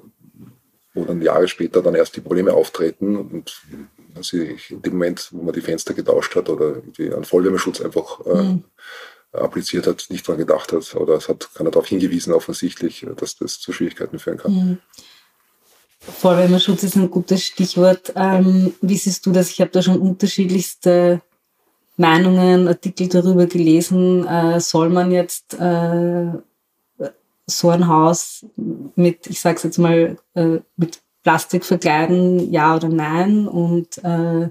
wo 0.94 1.04
dann 1.04 1.22
Jahre 1.22 1.48
später 1.48 1.82
dann 1.82 1.94
erst 1.94 2.16
die 2.16 2.20
Probleme 2.20 2.52
auftreten 2.52 3.16
und 3.16 3.62
also 4.14 4.36
in 4.36 4.82
dem 4.82 4.94
Moment, 4.94 5.28
wo 5.32 5.42
man 5.42 5.54
die 5.54 5.60
Fenster 5.60 5.94
getauscht 5.94 6.34
hat 6.34 6.48
oder 6.48 6.82
einen 6.98 7.24
Vollwärmeschutz 7.24 7.80
einfach 7.80 8.24
äh, 8.26 8.42
mhm 8.42 8.64
appliziert 9.32 9.86
hat, 9.86 10.06
nicht 10.08 10.26
daran 10.26 10.38
gedacht 10.38 10.72
hat 10.72 10.94
oder 10.94 11.14
es 11.14 11.28
hat 11.28 11.50
keiner 11.54 11.70
darauf 11.70 11.86
hingewiesen 11.86 12.32
offensichtlich, 12.32 13.06
dass 13.16 13.36
das 13.36 13.60
zu 13.60 13.72
Schwierigkeiten 13.72 14.18
führen 14.18 14.38
kann. 14.38 14.52
Mhm. 14.52 14.78
Vollwärmeschutz 16.10 16.82
ist 16.82 16.96
ein 16.96 17.10
gutes 17.10 17.44
Stichwort. 17.44 18.12
Ähm, 18.16 18.74
wie 18.80 18.96
siehst 18.96 19.24
du 19.26 19.32
das? 19.32 19.50
Ich 19.50 19.60
habe 19.60 19.70
da 19.70 19.82
schon 19.82 19.98
unterschiedlichste 19.98 21.20
Meinungen, 21.96 22.68
Artikel 22.68 23.08
darüber 23.08 23.46
gelesen. 23.46 24.26
Äh, 24.26 24.60
soll 24.60 24.88
man 24.88 25.10
jetzt 25.10 25.54
äh, 25.54 26.32
so 27.46 27.70
ein 27.70 27.88
Haus 27.88 28.46
mit, 28.96 29.26
ich 29.26 29.40
sage 29.40 29.56
es 29.56 29.62
jetzt 29.64 29.78
mal, 29.78 30.16
äh, 30.34 30.58
mit 30.76 31.00
Plastik 31.22 31.64
verkleiden, 31.64 32.50
ja 32.52 32.76
oder 32.76 32.88
nein? 32.88 33.48
Und 33.48 33.98
äh, 34.04 34.48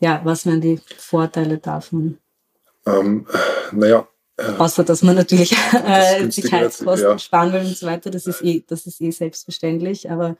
ja, 0.00 0.20
was 0.24 0.46
wären 0.46 0.60
die 0.60 0.80
Vorteile 0.98 1.58
davon? 1.58 2.18
Ähm, 2.86 3.26
naja. 3.72 4.06
Äh, 4.36 4.52
Außer, 4.58 4.84
dass 4.84 5.02
man 5.02 5.16
natürlich 5.16 5.52
äh, 5.72 6.30
Sicherheitskosten 6.30 7.10
ja. 7.10 7.18
sparen 7.18 7.52
will 7.52 7.60
und 7.60 7.76
so 7.76 7.86
weiter. 7.86 8.10
Das 8.10 8.26
ist 8.26 8.42
eh, 8.42 8.62
das 8.66 8.86
ist 8.86 9.00
eh 9.00 9.10
selbstverständlich. 9.10 10.10
Aber 10.10 10.36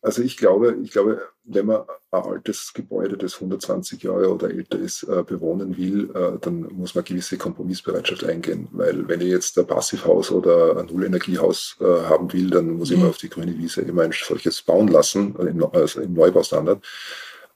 also 0.00 0.20
ich 0.20 0.36
glaube, 0.36 0.76
ich 0.82 0.90
glaube, 0.90 1.22
wenn 1.44 1.66
man 1.66 1.82
ein 2.10 2.22
altes 2.22 2.72
Gebäude, 2.74 3.16
das 3.16 3.34
120 3.34 4.02
Jahre 4.02 4.32
oder 4.32 4.50
älter 4.50 4.78
ist, 4.78 5.04
äh, 5.04 5.22
bewohnen 5.22 5.76
will, 5.76 6.10
äh, 6.14 6.38
dann 6.40 6.62
muss 6.72 6.96
man 6.96 7.04
gewisse 7.04 7.38
Kompromissbereitschaft 7.38 8.24
eingehen. 8.24 8.68
Weil 8.72 9.06
wenn 9.06 9.20
ich 9.20 9.28
jetzt 9.28 9.56
ein 9.58 9.66
Passivhaus 9.66 10.32
oder 10.32 10.76
ein 10.76 10.86
Nullenergiehaus 10.86 11.76
äh, 11.80 11.84
haben 11.84 12.32
will, 12.32 12.50
dann 12.50 12.70
muss 12.70 12.90
mhm. 12.90 12.96
ich 12.96 13.02
mal 13.02 13.08
auf 13.10 13.18
die 13.18 13.28
grüne 13.28 13.56
Wiese 13.56 13.82
immer 13.82 14.02
ein 14.02 14.12
solches 14.12 14.60
bauen 14.62 14.88
lassen, 14.88 15.36
also 15.72 16.00
im 16.00 16.14
Neubaustandard. 16.14 16.84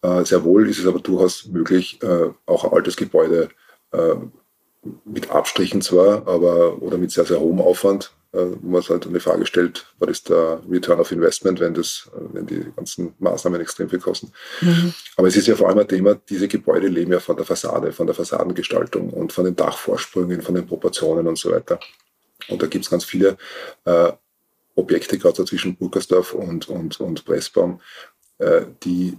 Äh, 0.03 0.25
sehr 0.25 0.45
wohl 0.45 0.69
ist 0.69 0.79
es 0.79 0.87
aber 0.87 1.01
durchaus 1.01 1.47
möglich, 1.47 2.01
äh, 2.03 2.31
auch 2.47 2.65
ein 2.65 2.73
altes 2.73 2.97
Gebäude 2.97 3.49
äh, 3.91 4.15
mit 5.05 5.31
Abstrichen 5.31 5.83
zwar, 5.83 6.27
aber 6.27 6.83
oder 6.83 6.99
mit 6.99 7.11
sehr, 7.11 7.25
sehr 7.25 7.41
hohem 7.41 7.61
Aufwand, 7.61 8.13
äh, 8.33 8.47
wo 8.61 8.71
man 8.71 8.81
sich 8.81 8.91
halt 8.91 9.07
eine 9.07 9.21
Frage 9.21 9.47
stellt, 9.47 9.87
was 9.99 10.11
ist 10.11 10.29
der 10.29 10.61
Return 10.69 11.01
of 11.01 11.13
Investment, 11.13 11.61
wenn, 11.61 11.75
das, 11.75 12.11
äh, 12.15 12.21
wenn 12.33 12.47
die 12.47 12.67
ganzen 12.75 13.15
Maßnahmen 13.19 13.61
extrem 13.61 13.89
viel 13.89 13.99
kosten. 13.99 14.33
Mhm. 14.61 14.93
Aber 15.17 15.29
es 15.29 15.37
ist 15.37 15.47
ja 15.47 15.57
vor 15.57 15.69
allem 15.69 15.79
ein 15.79 15.89
Thema, 15.89 16.15
diese 16.15 16.49
Gebäude 16.49 16.89
leben 16.89 17.13
ja 17.13 17.21
von 17.21 17.37
der 17.37 17.47
Fassade, 17.47 17.93
von 17.93 18.07
der 18.07 18.15
Fassadengestaltung 18.15 19.11
und 19.11 19.33
von 19.33 19.45
den 19.45 19.57
Dachvorsprüngen, 19.57 20.43
von 20.43 20.55
den 20.55 20.67
Proportionen 20.67 21.27
und 21.27 21.39
so 21.39 21.51
weiter. 21.51 21.81
Und 22.49 22.63
da 22.63 22.67
gibt 22.67 22.85
es 22.85 22.91
ganz 22.91 23.05
viele 23.05 23.37
äh, 23.85 24.13
Objekte, 24.75 25.19
gerade 25.19 25.45
zwischen 25.45 25.77
Burgersdorf 25.77 26.35
und, 26.35 26.69
und, 26.69 27.01
und 27.01 27.25
Pressbaum, 27.25 27.81
äh, 28.39 28.63
die 28.83 29.19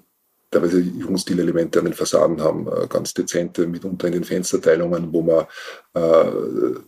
teilweise 0.52 0.80
Jugendstilelemente 0.80 1.80
an 1.80 1.86
den 1.86 1.94
Fassaden 1.94 2.42
haben, 2.42 2.68
äh, 2.68 2.88
ganz 2.88 3.14
dezente, 3.14 3.68
mitunter 3.68 4.08
in 4.08 4.14
den 4.14 4.24
Fensterteilungen, 4.24 5.12
wo 5.12 5.22
man 5.22 5.46
äh, 5.94 6.80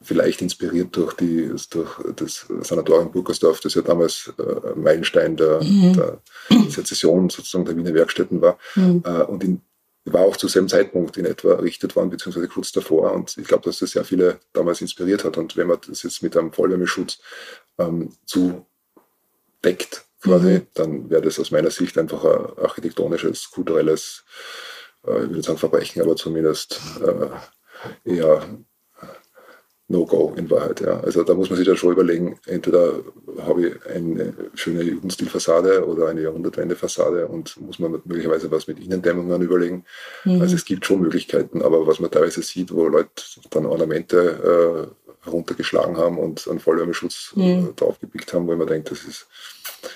vielleicht 0.00 0.42
inspiriert 0.42 0.94
durch, 0.96 1.14
die, 1.14 1.50
durch 1.70 1.90
das 2.14 2.46
Sanatorium 2.60 3.10
Burgersdorf, 3.10 3.60
das 3.60 3.74
ja 3.74 3.82
damals 3.82 4.32
äh, 4.38 4.78
Meilenstein 4.78 5.36
der, 5.36 5.62
mhm. 5.62 5.92
der 5.94 6.20
Sezession 6.70 7.28
sozusagen 7.30 7.64
der 7.64 7.76
Wiener 7.76 7.94
Werkstätten 7.94 8.40
war. 8.40 8.58
Mhm. 8.76 9.02
Äh, 9.04 9.22
und 9.22 9.42
in, 9.42 9.60
war 10.04 10.22
auch 10.22 10.36
zu 10.36 10.48
selben 10.48 10.68
Zeitpunkt 10.68 11.16
in 11.16 11.26
etwa 11.26 11.52
errichtet 11.52 11.96
worden, 11.96 12.10
beziehungsweise 12.10 12.48
kurz 12.48 12.72
davor. 12.72 13.12
Und 13.12 13.36
ich 13.36 13.46
glaube, 13.46 13.64
dass 13.64 13.80
das 13.80 13.90
sehr 13.90 14.04
viele 14.04 14.40
damals 14.52 14.80
inspiriert 14.80 15.24
hat. 15.24 15.36
Und 15.36 15.56
wenn 15.56 15.66
man 15.66 15.78
das 15.86 16.02
jetzt 16.02 16.22
mit 16.22 16.36
einem 16.36 16.52
Vollwärmeschutz 16.52 17.18
ähm, 17.78 18.10
zudeckt, 18.24 20.07
quasi, 20.20 20.58
mhm. 20.58 20.66
dann 20.74 21.10
wäre 21.10 21.22
das 21.22 21.38
aus 21.38 21.50
meiner 21.50 21.70
Sicht 21.70 21.96
einfach 21.98 22.24
ein 22.24 22.64
architektonisches, 22.64 23.50
kulturelles 23.50 24.24
äh, 25.06 25.24
ich 25.24 25.30
würde 25.30 25.42
sagen 25.42 25.58
Verbrechen, 25.58 26.02
aber 26.02 26.16
zumindest 26.16 26.80
äh, 27.04 28.10
eher 28.10 28.42
No-Go 29.90 30.34
in 30.36 30.50
Wahrheit. 30.50 30.82
Ja. 30.82 31.00
Also 31.00 31.24
da 31.24 31.32
muss 31.34 31.48
man 31.48 31.56
sich 31.56 31.66
dann 31.66 31.76
schon 31.76 31.92
überlegen, 31.92 32.38
entweder 32.46 33.02
habe 33.40 33.68
ich 33.68 33.86
eine 33.86 34.34
schöne 34.54 34.82
Jugendstilfassade 34.82 35.86
oder 35.86 36.08
eine 36.08 36.20
Jahrhundertwende-Fassade 36.20 37.26
und 37.26 37.58
muss 37.60 37.78
man 37.78 37.92
möglicherweise 38.04 38.50
was 38.50 38.66
mit 38.66 38.78
Innendämmungen 38.80 39.40
überlegen. 39.40 39.84
Mhm. 40.24 40.42
Also 40.42 40.56
es 40.56 40.66
gibt 40.66 40.84
schon 40.84 41.00
Möglichkeiten, 41.00 41.62
aber 41.62 41.86
was 41.86 42.00
man 42.00 42.10
teilweise 42.10 42.42
sieht, 42.42 42.72
wo 42.72 42.86
Leute 42.86 43.10
dann 43.50 43.64
Ornamente 43.64 44.92
äh, 45.07 45.07
heruntergeschlagen 45.28 45.96
haben 45.96 46.18
und 46.18 46.46
einen 46.48 46.60
Vollwärmeschutz 46.60 47.34
äh, 47.36 47.56
mhm. 47.56 47.76
draufgepickt 47.76 48.32
haben, 48.32 48.46
wo 48.46 48.56
man 48.56 48.66
denkt, 48.66 48.90
das 48.90 49.04
ist, 49.04 49.28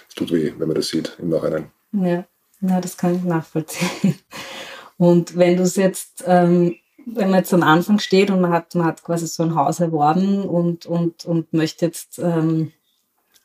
es 0.08 0.14
tut 0.14 0.32
weh, 0.32 0.52
wenn 0.56 0.68
man 0.68 0.76
das 0.76 0.88
sieht 0.88 1.16
im 1.18 1.28
Nachhinein. 1.28 1.70
Ja, 1.92 2.24
ja 2.60 2.80
das 2.80 2.96
kann 2.96 3.16
ich 3.16 3.22
nachvollziehen. 3.22 4.18
Und 4.98 5.36
wenn 5.36 5.56
du 5.56 5.64
es 5.64 5.76
jetzt 5.76 6.22
ähm, 6.26 6.76
wenn 7.06 7.30
man 7.30 7.40
jetzt 7.40 7.54
am 7.54 7.62
Anfang 7.62 7.98
steht 7.98 8.30
und 8.30 8.40
man 8.40 8.52
hat, 8.52 8.74
man 8.74 8.86
hat 8.86 9.02
quasi 9.02 9.26
so 9.26 9.42
ein 9.42 9.54
Haus 9.54 9.80
erworben 9.80 10.44
und, 10.44 10.86
und, 10.86 11.24
und 11.24 11.52
möchte 11.52 11.86
jetzt, 11.86 12.18
ähm, 12.18 12.72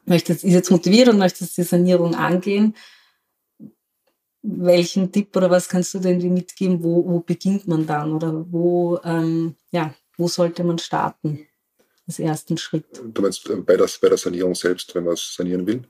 möchte 0.05 0.33
jetzt, 0.33 0.43
ist 0.43 0.53
jetzt 0.53 0.71
motiviert 0.71 1.09
und 1.09 1.17
möchte 1.17 1.43
jetzt 1.43 1.57
die 1.57 1.63
Sanierung 1.63 2.15
angehen, 2.15 2.75
welchen 4.41 5.11
Tipp 5.11 5.35
oder 5.35 5.49
was 5.49 5.67
kannst 5.67 5.93
du 5.93 5.99
denn 5.99 6.19
mitgeben, 6.33 6.83
wo, 6.83 7.05
wo 7.05 7.19
beginnt 7.19 7.67
man 7.67 7.85
dann 7.85 8.13
oder 8.13 8.45
wo, 8.49 8.99
ähm, 9.03 9.55
ja, 9.71 9.93
wo 10.17 10.27
sollte 10.27 10.63
man 10.63 10.77
starten 10.77 11.46
als 12.07 12.19
ersten 12.19 12.57
Schritt? 12.57 12.85
Du 13.03 13.21
meinst 13.21 13.49
äh, 13.49 13.55
bei 13.57 13.77
der, 13.77 13.89
bei 14.01 14.09
der 14.09 14.17
Sanierung 14.17 14.55
selbst, 14.55 14.93
wenn 14.95 15.03
man 15.03 15.13
es 15.13 15.35
sanieren 15.35 15.67
will? 15.67 15.83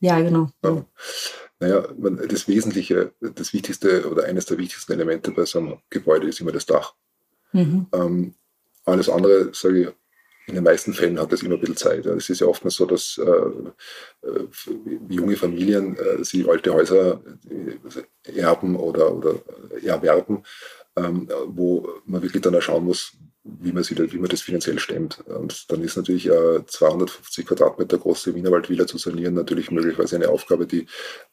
Ja, 0.00 0.20
genau. 0.20 0.50
Ja. 0.62 0.84
Naja, 1.60 1.88
das 2.28 2.48
Wesentliche, 2.48 3.12
das 3.20 3.52
Wichtigste 3.52 4.08
oder 4.10 4.24
eines 4.24 4.46
der 4.46 4.58
wichtigsten 4.58 4.92
Elemente 4.92 5.30
bei 5.30 5.44
so 5.44 5.60
einem 5.60 5.78
Gebäude 5.88 6.28
ist 6.28 6.40
immer 6.40 6.52
das 6.52 6.66
Dach. 6.66 6.94
Mhm. 7.52 7.86
Ähm, 7.92 8.34
alles 8.84 9.08
andere, 9.08 9.54
sage 9.54 9.80
ich, 9.80 9.88
in 10.46 10.56
den 10.56 10.64
meisten 10.64 10.92
Fällen 10.92 11.18
hat 11.18 11.32
das 11.32 11.42
immer 11.42 11.54
ein 11.54 11.60
bisschen 11.60 11.76
Zeit. 11.76 12.04
Es 12.04 12.28
ist 12.28 12.40
ja 12.40 12.46
oftmals 12.46 12.74
so, 12.74 12.84
dass 12.84 13.18
äh, 13.18 14.28
äh 14.28 14.48
junge 15.08 15.36
Familien 15.36 15.96
äh, 15.96 16.22
sie 16.22 16.46
alte 16.46 16.74
Häuser 16.74 17.22
äh, 17.48 18.40
erben 18.40 18.76
oder, 18.76 19.14
oder 19.14 19.36
erwerben, 19.82 20.42
ähm, 20.96 21.30
wo 21.46 21.88
man 22.04 22.20
wirklich 22.20 22.42
dann 22.42 22.54
auch 22.56 22.60
schauen 22.62 22.84
muss, 22.84 23.12
wie 23.44 23.72
man, 23.72 23.82
sich, 23.82 23.98
wie 23.98 24.18
man 24.18 24.30
das 24.30 24.40
finanziell 24.40 24.78
stemmt. 24.78 25.22
Und 25.26 25.70
dann 25.70 25.82
ist 25.82 25.96
natürlich 25.96 26.26
äh, 26.26 26.64
250 26.66 27.46
Quadratmeter 27.46 27.98
große 27.98 28.34
Wienerwaldvilla 28.34 28.86
zu 28.86 28.96
sanieren 28.96 29.34
natürlich 29.34 29.70
möglicherweise 29.70 30.16
eine 30.16 30.30
Aufgabe, 30.30 30.66
die 30.66 30.86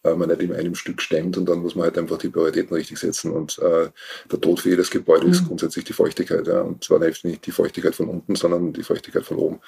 äh, 0.03 0.13
man 0.13 0.27
nicht 0.27 0.41
in 0.41 0.53
einem 0.53 0.75
Stück 0.75 1.01
stemmt 1.01 1.37
und 1.37 1.47
dann 1.47 1.59
muss 1.59 1.75
man 1.75 1.85
halt 1.85 1.97
einfach 1.97 2.17
die 2.17 2.29
Prioritäten 2.29 2.75
richtig 2.75 2.99
setzen. 2.99 3.31
Und 3.31 3.57
äh, 3.59 3.89
der 4.29 4.41
Tod 4.41 4.59
für 4.59 4.69
jedes 4.69 4.91
Gebäude 4.91 5.25
mhm. 5.25 5.31
ist 5.31 5.47
grundsätzlich 5.47 5.85
die 5.85 5.93
Feuchtigkeit. 5.93 6.47
Ja. 6.47 6.61
Und 6.61 6.83
zwar 6.83 6.99
nicht 6.99 7.45
die 7.45 7.51
Feuchtigkeit 7.51 7.95
von 7.95 8.09
unten, 8.09 8.35
sondern 8.35 8.73
die 8.73 8.83
Feuchtigkeit 8.83 9.23
von 9.23 9.37
oben. 9.37 9.61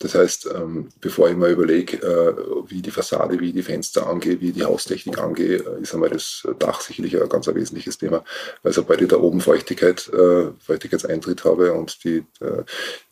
Das 0.00 0.14
heißt, 0.14 0.48
ähm, 0.54 0.90
bevor 1.00 1.28
ich 1.28 1.36
mir 1.36 1.48
überlege, 1.48 1.96
äh, 1.96 2.70
wie 2.70 2.82
die 2.82 2.92
Fassade, 2.92 3.40
wie 3.40 3.52
die 3.52 3.64
Fenster 3.64 4.06
angehe, 4.06 4.40
wie 4.40 4.52
die 4.52 4.64
Haustechnik 4.64 5.18
angehe, 5.18 5.56
äh, 5.56 5.82
ist 5.82 5.92
einmal 5.92 6.10
das 6.10 6.46
Dach 6.60 6.80
sicherlich 6.80 7.20
ein 7.20 7.28
ganz 7.28 7.48
ein 7.48 7.56
wesentliches 7.56 7.98
Thema. 7.98 8.24
Weil 8.62 8.72
sobald 8.72 9.00
ich 9.00 9.08
da 9.08 9.16
oben 9.16 9.40
Feuchtigkeit, 9.40 10.08
äh, 10.08 10.52
Feuchtigkeitseintritt 10.60 11.44
habe 11.44 11.72
und 11.72 12.04
die, 12.04 12.24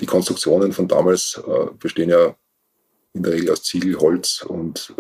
die 0.01 0.07
Konstruktionen 0.07 0.72
von 0.72 0.88
damals 0.88 1.40
bestehen 1.79 2.11
ja 2.11 2.37
in 3.12 3.22
der 3.22 3.33
Regel 3.33 3.51
aus 3.51 3.62
Ziegel, 3.62 3.99
Holz 3.99 4.44
und 4.46 4.94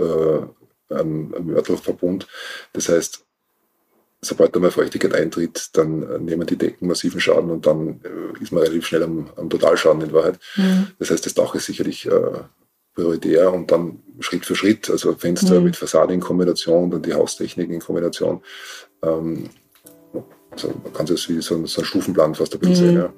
einem 0.88 1.34
Mörtelverbund. 1.46 2.26
Das 2.72 2.88
heißt, 2.88 3.25
sobald 4.20 4.54
da 4.54 4.60
mal 4.60 4.70
Feuchtigkeit 4.70 5.14
eintritt, 5.14 5.70
dann 5.76 6.02
äh, 6.02 6.18
nehmen 6.18 6.46
die 6.46 6.56
Decken 6.56 6.88
massiven 6.88 7.20
Schaden 7.20 7.50
und 7.50 7.66
dann 7.66 8.00
äh, 8.02 8.42
ist 8.42 8.52
man 8.52 8.62
relativ 8.62 8.86
schnell 8.86 9.02
am, 9.02 9.30
am 9.36 9.50
Totalschaden 9.50 10.02
in 10.02 10.12
Wahrheit. 10.12 10.38
Mhm. 10.56 10.88
Das 10.98 11.10
heißt, 11.10 11.24
das 11.26 11.34
Dach 11.34 11.54
ist 11.54 11.66
sicherlich 11.66 12.06
äh, 12.06 12.40
prioritär 12.94 13.52
und 13.52 13.70
dann 13.70 14.00
Schritt 14.20 14.46
für 14.46 14.56
Schritt, 14.56 14.90
also 14.90 15.14
Fenster 15.14 15.58
mhm. 15.58 15.66
mit 15.66 15.76
Fassade 15.76 16.14
in 16.14 16.20
Kombination, 16.20 16.90
dann 16.90 17.02
die 17.02 17.14
Haustechnik 17.14 17.70
in 17.70 17.80
Kombination. 17.80 18.42
Ähm, 19.02 19.50
also 20.50 20.68
man 20.82 20.92
kann 20.92 21.06
es 21.06 21.28
wie 21.28 21.40
so 21.42 21.54
ein, 21.54 21.66
so 21.66 21.82
ein 21.82 21.84
Stufenplan 21.84 22.34
fast 22.34 22.54
ein 22.54 22.60
bisschen 22.60 22.74
mhm. 22.74 22.78
sehen. 22.78 22.96
Ja. 22.96 23.12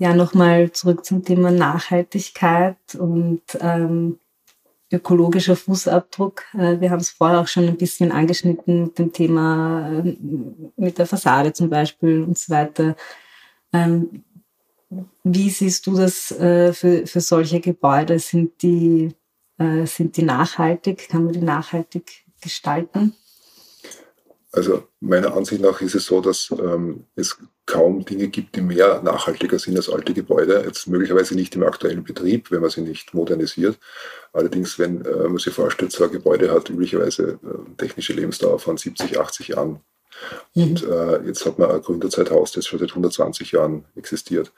Ja, 0.00 0.14
nochmal 0.14 0.72
zurück 0.72 1.04
zum 1.04 1.24
Thema 1.24 1.50
Nachhaltigkeit 1.50 2.78
und 2.98 3.42
ähm, 3.60 4.18
ökologischer 4.90 5.56
Fußabdruck. 5.56 6.44
Äh, 6.54 6.80
wir 6.80 6.90
haben 6.90 7.00
es 7.00 7.10
vorher 7.10 7.38
auch 7.38 7.46
schon 7.46 7.68
ein 7.68 7.76
bisschen 7.76 8.10
angeschnitten 8.10 8.84
mit 8.84 8.98
dem 8.98 9.12
Thema 9.12 9.92
äh, 9.92 10.16
mit 10.76 10.96
der 10.96 11.06
Fassade 11.06 11.52
zum 11.52 11.68
Beispiel 11.68 12.22
und 12.22 12.38
so 12.38 12.50
weiter. 12.52 12.96
Ähm, 13.74 14.24
wie 15.22 15.50
siehst 15.50 15.86
du 15.86 15.94
das 15.94 16.32
äh, 16.32 16.72
für, 16.72 17.06
für 17.06 17.20
solche 17.20 17.60
Gebäude? 17.60 18.18
Sind 18.18 18.62
die, 18.62 19.14
äh, 19.58 19.84
sind 19.84 20.16
die 20.16 20.22
nachhaltig? 20.22 21.10
Kann 21.10 21.24
man 21.24 21.34
die 21.34 21.42
nachhaltig 21.42 22.24
gestalten? 22.40 23.14
Also 24.52 24.88
meiner 24.98 25.36
Ansicht 25.36 25.62
nach 25.62 25.80
ist 25.80 25.94
es 25.94 26.06
so, 26.06 26.20
dass 26.20 26.50
ähm, 26.50 27.04
es 27.14 27.38
kaum 27.66 28.04
Dinge 28.04 28.28
gibt, 28.28 28.56
die 28.56 28.60
mehr 28.60 29.00
nachhaltiger 29.02 29.60
sind 29.60 29.76
als 29.76 29.88
alte 29.88 30.12
Gebäude. 30.12 30.64
Jetzt 30.66 30.88
möglicherweise 30.88 31.36
nicht 31.36 31.54
im 31.54 31.62
aktuellen 31.62 32.02
Betrieb, 32.02 32.50
wenn 32.50 32.60
man 32.60 32.70
sie 32.70 32.80
nicht 32.80 33.14
modernisiert. 33.14 33.78
Allerdings, 34.32 34.78
wenn 34.78 35.04
äh, 35.04 35.28
man 35.28 35.38
sich 35.38 35.54
vorstellt, 35.54 35.92
so 35.92 36.02
ein 36.02 36.10
Gebäude 36.10 36.50
hat 36.50 36.68
üblicherweise 36.68 37.38
äh, 37.44 37.76
technische 37.76 38.12
Lebensdauer 38.12 38.58
von 38.58 38.76
70, 38.76 39.20
80 39.20 39.48
Jahren. 39.48 39.80
Mhm. 40.54 40.62
Und 40.62 40.82
äh, 40.82 41.26
jetzt 41.26 41.46
hat 41.46 41.58
man 41.60 41.70
ein 41.70 41.82
Gründerzeithaus, 41.82 42.50
das 42.50 42.66
schon 42.66 42.80
seit 42.80 42.90
120 42.90 43.52
Jahren 43.52 43.84
existiert. 43.94 44.52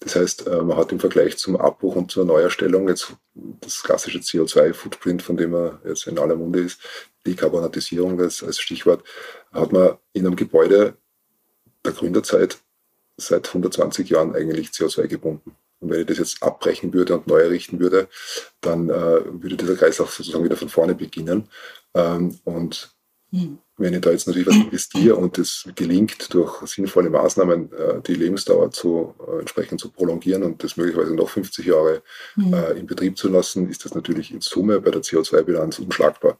Das 0.00 0.16
heißt, 0.16 0.46
äh, 0.46 0.62
man 0.62 0.78
hat 0.78 0.92
im 0.92 1.00
Vergleich 1.00 1.36
zum 1.36 1.56
Abbruch 1.56 1.96
und 1.96 2.10
zur 2.10 2.24
Neuerstellung 2.24 2.88
jetzt 2.88 3.12
das 3.34 3.82
klassische 3.82 4.20
CO2-Footprint, 4.20 5.22
von 5.22 5.36
dem 5.36 5.50
man 5.50 5.78
jetzt 5.84 6.06
in 6.06 6.18
aller 6.18 6.36
Munde 6.36 6.60
ist, 6.60 6.80
Dekarbonatisierung 7.26 8.20
als, 8.20 8.42
als 8.42 8.58
Stichwort, 8.58 9.04
hat 9.52 9.72
man 9.72 9.96
in 10.12 10.26
einem 10.26 10.36
Gebäude 10.36 10.96
der 11.84 11.92
Gründerzeit 11.92 12.58
seit 13.16 13.48
120 13.48 14.08
Jahren 14.08 14.34
eigentlich 14.34 14.68
CO2 14.68 15.06
gebunden. 15.06 15.54
Und 15.80 15.90
wenn 15.90 16.00
ich 16.00 16.06
das 16.06 16.18
jetzt 16.18 16.42
abbrechen 16.42 16.92
würde 16.92 17.14
und 17.14 17.26
neu 17.26 17.40
errichten 17.40 17.78
würde, 17.78 18.08
dann 18.60 18.88
äh, 18.88 18.92
würde 19.42 19.56
dieser 19.56 19.76
Kreislauf 19.76 20.12
sozusagen 20.12 20.44
wieder 20.44 20.56
von 20.56 20.68
vorne 20.68 20.94
beginnen. 20.94 21.48
Ähm, 21.94 22.38
und 22.44 22.94
mhm. 23.30 23.58
wenn 23.76 23.92
ich 23.92 24.00
da 24.00 24.10
jetzt 24.10 24.26
natürlich 24.26 24.48
was 24.48 24.56
investiere 24.56 25.16
und 25.16 25.36
es 25.36 25.68
gelingt, 25.74 26.32
durch 26.32 26.66
sinnvolle 26.66 27.10
Maßnahmen 27.10 27.72
äh, 27.72 28.00
die 28.00 28.14
Lebensdauer 28.14 28.70
zu, 28.70 29.14
äh, 29.28 29.40
entsprechend 29.40 29.80
zu 29.80 29.90
prolongieren 29.90 30.42
und 30.42 30.64
das 30.64 30.76
möglicherweise 30.78 31.14
noch 31.14 31.28
50 31.28 31.66
Jahre 31.66 32.02
mhm. 32.36 32.54
In 32.76 32.86
Betrieb 32.86 33.18
zu 33.18 33.28
lassen, 33.28 33.68
ist 33.68 33.84
das 33.84 33.94
natürlich 33.94 34.32
in 34.32 34.40
Summe 34.40 34.80
bei 34.80 34.90
der 34.90 35.02
CO2-Bilanz 35.02 35.78
unschlagbar. 35.80 36.38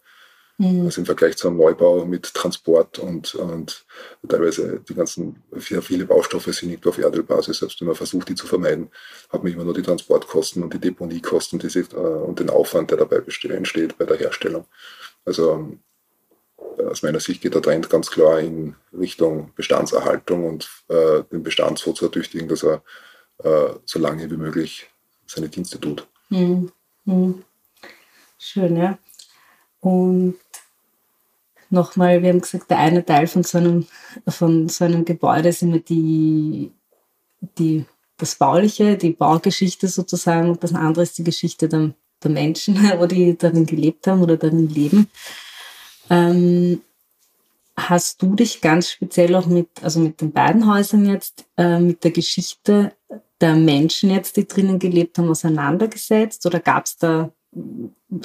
Mhm. 0.58 0.84
Also 0.84 1.00
im 1.00 1.06
Vergleich 1.06 1.36
zu 1.36 1.48
einem 1.48 1.56
Neubau 1.56 2.04
mit 2.04 2.32
Transport 2.32 2.98
und, 2.98 3.34
und 3.34 3.84
teilweise 4.28 4.80
die 4.88 4.94
ganzen, 4.94 5.42
viele 5.58 6.04
Baustoffe 6.04 6.52
sind 6.54 6.70
nicht 6.70 6.86
auf 6.86 6.98
Erdölbasis, 6.98 7.58
selbst 7.58 7.80
wenn 7.80 7.88
man 7.88 7.96
versucht, 7.96 8.28
die 8.28 8.34
zu 8.34 8.46
vermeiden, 8.46 8.90
hat 9.30 9.42
man 9.42 9.52
immer 9.52 9.64
nur 9.64 9.74
die 9.74 9.82
Transportkosten 9.82 10.62
und 10.62 10.72
die 10.72 10.78
Deponiekosten 10.78 11.58
die 11.58 11.68
sich, 11.68 11.92
äh, 11.92 11.96
und 11.96 12.38
den 12.38 12.50
Aufwand, 12.50 12.90
der 12.90 12.98
dabei 12.98 13.22
entsteht 13.48 13.98
bei 13.98 14.04
der 14.04 14.16
Herstellung. 14.16 14.66
Also 15.24 15.76
aus 16.78 17.02
meiner 17.02 17.20
Sicht 17.20 17.40
geht 17.40 17.54
der 17.54 17.62
Trend 17.62 17.90
ganz 17.90 18.10
klar 18.10 18.40
in 18.40 18.76
Richtung 18.92 19.52
Bestandserhaltung 19.54 20.44
und 20.44 20.68
äh, 20.88 21.22
den 21.30 21.42
Bestand 21.42 21.78
so 21.78 21.92
zu 21.92 22.06
ertüchtigen, 22.06 22.48
dass 22.48 22.62
er 22.62 22.82
äh, 23.38 23.74
so 23.84 23.98
lange 23.98 24.30
wie 24.30 24.36
möglich 24.36 24.88
seine 25.26 25.48
Dienste 25.48 25.80
tut. 25.80 26.06
Mhm. 26.28 26.70
Mhm. 27.04 27.44
Schön, 28.38 28.76
ja. 28.76 28.98
Und 29.84 30.36
nochmal, 31.68 32.22
wir 32.22 32.30
haben 32.30 32.40
gesagt, 32.40 32.70
der 32.70 32.78
eine 32.78 33.04
Teil 33.04 33.26
von 33.26 33.42
so 33.42 33.58
einem, 33.58 33.86
von 34.26 34.70
so 34.70 34.86
einem 34.86 35.04
Gebäude 35.04 35.50
ist 35.50 35.62
immer 35.62 35.78
die, 35.78 36.72
die, 37.58 37.84
das 38.16 38.36
Bauliche, 38.36 38.96
die 38.96 39.10
Baugeschichte 39.10 39.88
sozusagen, 39.88 40.48
und 40.48 40.64
das 40.64 40.74
andere 40.74 41.02
ist 41.02 41.18
die 41.18 41.24
Geschichte 41.24 41.68
der, 41.68 41.92
der 42.22 42.30
Menschen, 42.30 42.76
wo 42.98 43.04
die 43.04 43.36
darin 43.36 43.66
gelebt 43.66 44.06
haben 44.06 44.22
oder 44.22 44.38
darin 44.38 44.70
leben. 44.70 45.10
Ähm, 46.08 46.80
hast 47.76 48.22
du 48.22 48.34
dich 48.34 48.62
ganz 48.62 48.90
speziell 48.90 49.34
auch 49.34 49.46
mit, 49.46 49.68
also 49.82 50.00
mit 50.00 50.22
den 50.22 50.32
beiden 50.32 50.66
Häusern 50.66 51.04
jetzt, 51.06 51.44
äh, 51.58 51.78
mit 51.78 52.04
der 52.04 52.10
Geschichte 52.10 52.94
der 53.38 53.54
Menschen 53.54 54.08
jetzt, 54.08 54.38
die 54.38 54.48
drinnen 54.48 54.78
gelebt 54.78 55.18
haben, 55.18 55.28
auseinandergesetzt? 55.28 56.46
Oder 56.46 56.60
gab 56.60 56.86
es 56.86 56.96
da, 56.96 57.30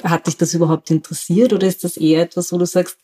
hat 0.04 0.26
dich 0.26 0.36
das 0.36 0.54
überhaupt 0.54 0.90
interessiert? 0.90 1.52
Oder 1.52 1.66
ist 1.66 1.84
das 1.84 1.96
eher 1.96 2.22
etwas, 2.22 2.52
wo 2.52 2.58
du 2.58 2.66
sagst, 2.66 2.98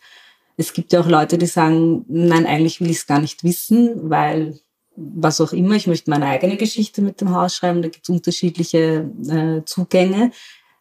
es 0.57 0.73
gibt 0.73 0.93
ja 0.93 1.01
auch 1.01 1.09
Leute, 1.09 1.39
die 1.39 1.47
sagen, 1.47 2.05
nein, 2.09 2.47
eigentlich 2.47 2.81
will 2.81 2.91
ich 2.91 2.99
es 2.99 3.07
gar 3.07 3.21
nicht 3.21 3.45
wissen, 3.45 4.11
weil 4.11 4.59
was 4.97 5.41
auch 5.41 5.53
immer, 5.53 5.75
ich 5.75 5.87
möchte 5.87 6.11
meine 6.11 6.27
eigene 6.27 6.57
Geschichte 6.57 7.03
mit 7.03 7.21
dem 7.21 7.35
Haus 7.35 7.55
schreiben, 7.55 7.83
da 7.83 7.89
gibt 7.89 8.05
es 8.05 8.09
unterschiedliche 8.09 9.11
äh, 9.29 9.63
Zugänge. 9.67 10.31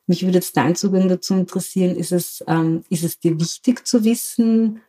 Mich 0.07 0.23
würde 0.23 0.37
jetzt 0.37 0.55
dein 0.55 0.75
Zugang 0.75 1.09
dazu 1.09 1.33
interessieren, 1.33 1.97
ist 1.97 2.13
es, 2.13 2.43
ähm, 2.47 2.83
ist 2.89 3.03
es 3.03 3.19
dir 3.19 3.37
wichtig 3.39 3.85
zu 3.85 4.05
wissen, 4.05 4.79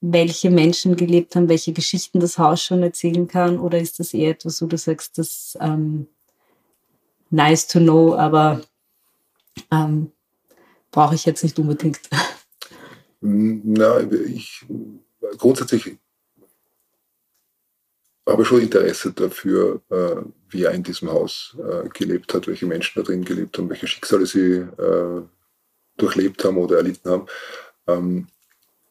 welche 0.00 0.50
Menschen 0.50 0.96
gelebt 0.96 1.36
haben, 1.36 1.48
welche 1.48 1.72
Geschichten 1.72 2.20
das 2.20 2.38
Haus 2.38 2.62
schon 2.62 2.82
erzählen 2.82 3.26
kann? 3.26 3.58
Oder 3.58 3.78
ist 3.78 3.98
das 3.98 4.14
eher 4.14 4.30
etwas, 4.30 4.62
wo 4.62 4.66
du 4.66 4.78
sagst, 4.78 5.18
das 5.18 5.58
ähm, 5.60 6.06
nice 7.30 7.66
to 7.66 7.78
know, 7.78 8.14
aber 8.14 8.62
ähm, 9.70 10.12
brauche 10.90 11.14
ich 11.14 11.24
jetzt 11.24 11.42
nicht 11.42 11.58
unbedingt? 11.58 12.00
Na, 13.20 14.00
ich 14.00 14.64
grundsätzlich 15.36 15.98
habe 18.28 18.44
schon 18.44 18.60
Interesse 18.60 19.12
dafür, 19.12 19.80
äh, 19.90 20.22
wie 20.50 20.64
er 20.64 20.72
in 20.72 20.82
diesem 20.82 21.10
Haus 21.10 21.56
äh, 21.58 21.88
gelebt 21.88 22.32
hat, 22.34 22.46
welche 22.46 22.66
Menschen 22.66 22.92
da 22.96 23.02
drin 23.02 23.24
gelebt 23.24 23.56
haben, 23.58 23.70
welche 23.70 23.86
Schicksale 23.86 24.26
sie 24.26 24.56
äh, 24.56 25.22
durchlebt 25.96 26.44
haben 26.44 26.58
oder 26.58 26.76
erlitten 26.76 27.10
haben. 27.10 27.26
Ähm, 27.86 28.28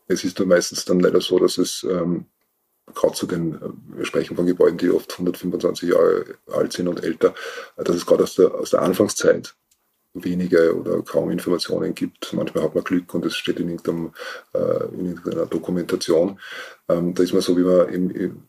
es 0.07 0.23
ist 0.23 0.39
nur 0.39 0.47
meistens 0.47 0.85
dann 0.85 0.99
leider 0.99 1.21
so, 1.21 1.37
dass 1.39 1.57
es 1.57 1.83
ähm, 1.83 2.25
gerade 2.93 3.13
zu 3.13 3.25
den, 3.27 3.59
wir 3.95 4.05
sprechen 4.05 4.35
von 4.35 4.45
Gebäuden, 4.45 4.77
die 4.77 4.89
oft 4.89 5.11
125 5.11 5.89
Jahre 5.89 6.25
alt 6.51 6.73
sind 6.73 6.87
und 6.87 7.03
älter, 7.03 7.33
dass 7.75 7.95
es 7.95 8.05
gerade 8.05 8.23
aus 8.23 8.35
der, 8.35 8.53
aus 8.53 8.71
der 8.71 8.81
Anfangszeit 8.81 9.55
wenige 10.13 10.75
oder 10.75 11.01
kaum 11.03 11.29
Informationen 11.29 11.93
gibt. 11.93 12.33
Manchmal 12.33 12.63
hat 12.63 12.75
man 12.75 12.83
Glück 12.83 13.13
und 13.13 13.25
es 13.25 13.35
steht 13.35 13.59
in, 13.59 13.69
irgendeinem, 13.69 14.13
äh, 14.53 14.85
in 14.93 15.05
irgendeiner 15.07 15.45
Dokumentation. 15.45 16.39
Ähm, 16.89 17.13
da 17.13 17.23
ist 17.23 17.33
man 17.33 17.41
so, 17.41 17.57
wie 17.57 17.61
man 17.61 17.89
in, 17.89 18.09
in 18.09 18.43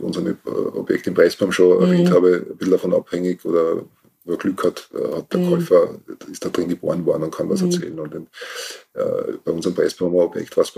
unserem 0.00 0.36
Objekt 0.44 1.06
im 1.06 1.14
Preisbaum 1.14 1.52
schon 1.52 1.78
mhm. 1.78 1.84
erwähnt 1.84 2.10
habe, 2.10 2.46
ein 2.50 2.56
bisschen 2.56 2.72
davon 2.72 2.94
abhängig 2.94 3.44
oder 3.44 3.84
wer 4.24 4.36
Glück 4.36 4.64
hat, 4.64 4.88
äh, 4.94 5.16
hat 5.16 5.32
der 5.32 5.40
mhm. 5.40 5.50
Käufer, 5.50 5.94
ist 6.30 6.44
da 6.44 6.48
drin 6.48 6.68
geboren 6.68 7.04
worden 7.06 7.24
und 7.24 7.34
kann 7.34 7.48
was 7.48 7.62
mhm. 7.62 7.70
erzählen. 7.70 8.00
Und 8.00 8.14
in, 8.14 8.26
äh, 8.94 9.32
bei 9.44 9.52
unserem 9.52 9.74
Preisbaumer-Objekt 9.74 10.56
war 10.56 10.64
es 10.64 10.72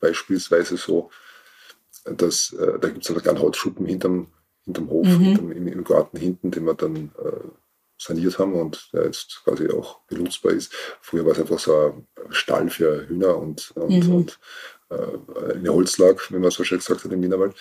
beispielsweise 0.00 0.76
so, 0.76 1.10
dass 2.04 2.52
äh, 2.52 2.78
da 2.78 2.88
gibt 2.88 3.04
es 3.04 3.14
halt 3.14 3.26
einen 3.28 3.40
Holzschuppen 3.40 3.86
hinterm, 3.86 4.28
hinterm 4.64 4.90
Hof, 4.90 5.06
mhm. 5.06 5.20
hinterm, 5.20 5.52
im, 5.52 5.66
im, 5.68 5.84
Garten 5.84 6.18
hinten, 6.18 6.50
den 6.50 6.66
wir 6.66 6.74
dann 6.74 7.12
äh, 7.22 7.48
saniert 7.98 8.38
haben 8.38 8.54
und 8.54 8.90
der 8.92 9.04
jetzt 9.04 9.42
quasi 9.44 9.70
auch 9.70 10.00
benutzbar 10.06 10.52
ist. 10.52 10.72
Früher 11.00 11.24
war 11.24 11.32
es 11.32 11.40
einfach 11.40 11.58
so 11.58 11.74
ein 11.74 12.06
Stall 12.30 12.68
für 12.70 13.08
Hühner 13.08 13.36
und, 13.38 13.72
und, 13.76 14.06
mhm. 14.06 14.14
und 14.14 14.38
äh, 14.90 15.54
eine 15.54 15.72
Holzlag, 15.72 16.30
wie 16.30 16.38
man 16.38 16.50
so 16.50 16.64
schön 16.64 16.78
gesagt 16.78 17.04
hat 17.04 17.12
im 17.12 17.22
Wienerwald. 17.22 17.54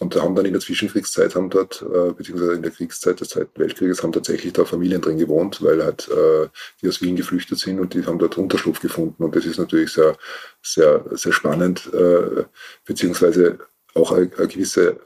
Und 0.00 0.14
haben 0.14 0.36
dann 0.36 0.46
in 0.46 0.52
der 0.52 0.60
Zwischenkriegszeit, 0.60 1.34
haben 1.34 1.50
dort, 1.50 1.82
äh, 1.82 2.12
beziehungsweise 2.12 2.54
in 2.54 2.62
der 2.62 2.70
Kriegszeit 2.70 3.20
des 3.20 3.30
Zweiten 3.30 3.58
Weltkrieges, 3.58 4.02
haben 4.02 4.12
tatsächlich 4.12 4.52
da 4.52 4.64
Familien 4.64 5.00
drin 5.00 5.18
gewohnt, 5.18 5.60
weil 5.62 5.82
halt 5.82 6.08
äh, 6.08 6.48
die 6.80 6.88
aus 6.88 7.02
Wien 7.02 7.16
geflüchtet 7.16 7.58
sind 7.58 7.80
und 7.80 7.94
die 7.94 8.06
haben 8.06 8.18
dort 8.18 8.38
Unterschlupf 8.38 8.80
gefunden. 8.80 9.24
Und 9.24 9.34
das 9.34 9.44
ist 9.44 9.58
natürlich 9.58 9.92
sehr, 9.92 10.16
sehr, 10.62 11.04
sehr 11.12 11.32
spannend, 11.32 11.90
äh, 11.92 12.44
beziehungsweise 12.84 13.58
auch 13.94 14.12
eine, 14.12 14.30
eine 14.36 14.48
gewisse 14.48 15.00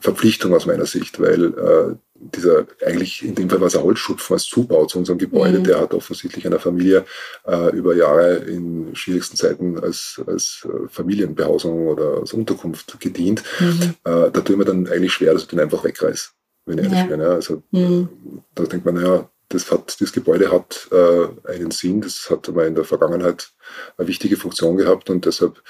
Verpflichtung 0.00 0.54
aus 0.54 0.66
meiner 0.66 0.86
Sicht, 0.86 1.20
weil 1.20 1.44
äh, 1.44 1.94
dieser 2.14 2.66
eigentlich 2.84 3.24
in 3.24 3.34
dem 3.34 3.48
Fall 3.48 3.60
war 3.60 3.68
es 3.68 3.76
ein 3.76 3.82
Holzschupfen 3.82 4.34
als 4.34 4.44
Zubau 4.44 4.86
zu 4.86 4.98
unserem 4.98 5.18
Gebäude, 5.18 5.58
mhm. 5.58 5.64
der 5.64 5.80
hat 5.80 5.94
offensichtlich 5.94 6.46
einer 6.46 6.58
Familie 6.58 7.04
äh, 7.46 7.74
über 7.74 7.94
Jahre 7.94 8.36
in 8.36 8.94
schwierigsten 8.94 9.36
Zeiten 9.36 9.78
als, 9.78 10.20
als 10.26 10.66
äh, 10.66 10.88
Familienbehausung 10.88 11.88
oder 11.88 12.18
als 12.20 12.32
Unterkunft 12.32 13.00
gedient. 13.00 13.42
Mhm. 13.58 13.94
Äh, 14.04 14.30
da 14.30 14.40
tut 14.40 14.56
mir 14.56 14.64
dann 14.64 14.86
eigentlich 14.86 15.12
schwer, 15.12 15.32
dass 15.32 15.42
ich 15.42 15.48
den 15.48 15.60
einfach 15.60 15.84
wegreiße, 15.84 16.30
wenn 16.66 16.78
ich 16.78 16.84
ehrlich 16.84 16.98
ja. 16.98 17.06
bin. 17.06 17.20
Ja. 17.20 17.30
Also 17.30 17.62
mhm. 17.70 18.08
da 18.54 18.64
denkt 18.64 18.84
man, 18.84 18.94
naja, 18.94 19.30
das, 19.48 19.70
hat, 19.72 20.00
das 20.00 20.12
Gebäude 20.12 20.52
hat 20.52 20.88
äh, 20.92 21.50
einen 21.50 21.72
Sinn, 21.72 22.00
das 22.00 22.30
hat 22.30 22.48
aber 22.48 22.66
in 22.66 22.74
der 22.74 22.84
Vergangenheit 22.84 23.50
eine 23.96 24.06
wichtige 24.06 24.36
Funktion 24.36 24.76
gehabt 24.76 25.10
und 25.10 25.24
deshalb 25.26 25.62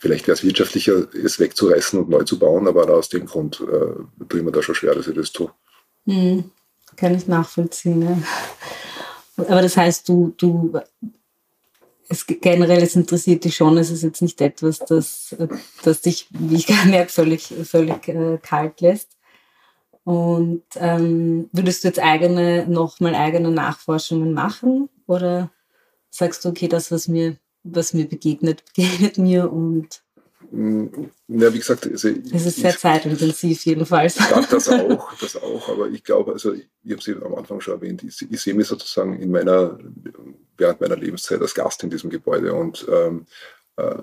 Vielleicht 0.00 0.26
wäre 0.26 0.34
es 0.34 0.42
wirtschaftlicher, 0.42 1.14
es 1.14 1.38
wegzureißen 1.38 2.00
und 2.00 2.08
neu 2.08 2.24
zu 2.24 2.38
bauen, 2.38 2.66
aber 2.66 2.88
aus 2.88 3.10
dem 3.10 3.26
Grund 3.26 3.60
äh, 3.60 4.24
tue 4.28 4.40
ich 4.40 4.44
mir 4.44 4.50
da 4.50 4.62
schon 4.62 4.74
schwer, 4.74 4.94
dass 4.94 5.06
ich 5.06 5.14
das 5.14 5.30
tue. 5.30 5.50
Hm, 6.06 6.50
kann 6.96 7.14
ich 7.14 7.28
nachvollziehen. 7.28 8.02
Ja. 8.02 9.44
Aber 9.46 9.60
das 9.60 9.76
heißt, 9.76 10.08
du, 10.08 10.32
du 10.38 10.72
es 12.08 12.26
generell 12.26 12.82
es 12.82 12.96
interessiert 12.96 13.44
dich 13.44 13.56
schon, 13.56 13.76
es 13.76 13.90
ist 13.90 14.02
jetzt 14.02 14.22
nicht 14.22 14.40
etwas, 14.40 14.78
das, 14.78 15.36
das 15.84 16.00
dich, 16.00 16.28
wie 16.30 16.56
ich 16.56 16.68
merke, 16.86 17.12
völlig, 17.12 17.54
völlig 17.64 18.08
äh, 18.08 18.38
kalt 18.42 18.80
lässt. 18.80 19.18
Und 20.04 20.64
ähm, 20.76 21.50
würdest 21.52 21.84
du 21.84 21.88
jetzt 21.88 22.00
eigene, 22.00 22.66
nochmal 22.66 23.14
eigene 23.14 23.50
Nachforschungen 23.50 24.32
machen? 24.32 24.88
Oder 25.06 25.50
sagst 26.08 26.42
du, 26.44 26.48
okay, 26.48 26.68
das, 26.68 26.90
was 26.90 27.06
mir 27.06 27.36
was 27.62 27.92
mir 27.92 28.08
begegnet, 28.08 28.64
begegnet 28.74 29.18
mir 29.18 29.52
und 29.52 30.02
ja, 30.52 31.54
wie 31.54 31.58
gesagt, 31.58 31.86
also 31.86 32.08
es 32.08 32.46
ist 32.46 32.56
sehr 32.56 32.70
ich, 32.70 32.78
zeitintensiv 32.78 33.64
jedenfalls. 33.64 34.16
Das 34.50 34.68
auch, 34.68 35.14
das 35.20 35.36
auch, 35.36 35.68
aber 35.68 35.88
ich 35.90 36.02
glaube, 36.02 36.32
also 36.32 36.54
ich, 36.54 36.68
ich 36.82 36.90
habe 36.90 37.00
es 37.00 37.22
am 37.22 37.34
Anfang 37.36 37.60
schon 37.60 37.74
erwähnt, 37.74 38.02
ich, 38.02 38.20
ich, 38.28 38.40
sehe 38.40 38.54
mich 38.54 38.66
sozusagen 38.66 39.20
in 39.20 39.30
meiner, 39.30 39.78
während 40.56 40.80
meiner 40.80 40.96
Lebenszeit 40.96 41.40
als 41.40 41.54
Gast 41.54 41.84
in 41.84 41.90
diesem 41.90 42.10
Gebäude 42.10 42.52
und 42.52 42.84
ähm, 42.90 43.26
äh, 43.76 44.02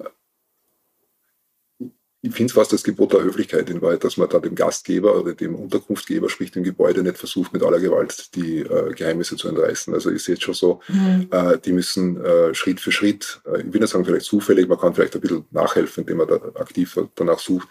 ich 2.22 2.34
finde 2.34 2.50
es 2.50 2.54
fast 2.54 2.74
das 2.74 2.84
Gebot 2.84 3.14
der 3.14 3.24
Höflichkeit 3.24 3.70
in 3.70 3.82
Wahrheit, 3.82 4.04
dass 4.04 4.18
man 4.18 4.28
da 4.28 4.40
dem 4.40 4.56
Gastgeber 4.56 5.20
oder 5.20 5.34
dem 5.34 5.54
Unterkunftgeber, 5.54 6.30
sprich 6.30 6.52
dem 6.52 6.64
Gebäude, 6.64 7.04
nicht 7.04 7.18
versucht, 7.18 7.54
mit 7.54 7.62
aller 7.64 7.80
Gewalt 7.80 8.36
die 8.36 8.60
äh, 8.60 8.94
Geheimnisse 8.94 9.36
zu 9.36 9.48
entreißen. 9.48 9.94
Also 9.94 10.10
ich 10.10 10.24
sehe 10.24 10.36
jetzt 10.36 10.44
schon 10.44 10.56
so, 10.56 10.82
mhm. 10.88 11.28
äh, 11.30 11.60
die 11.60 11.74
müssen 11.74 12.24
äh, 12.24 12.56
Schritt 12.56 12.80
für 12.80 12.92
Schritt, 12.92 13.42
äh, 13.46 13.62
ich 13.62 13.72
will 13.72 13.82
nicht 13.82 13.92
sagen 13.92 14.04
vielleicht 14.04 14.26
zufällig, 14.26 14.68
man 14.68 14.80
kann 14.80 14.96
vielleicht 14.96 15.16
ein 15.16 15.22
bisschen 15.22 15.46
nachhelfen, 15.52 16.02
indem 16.02 16.18
man 16.18 16.28
da 16.28 16.36
aktiv 16.56 16.98
danach 17.16 17.40
sucht. 17.40 17.68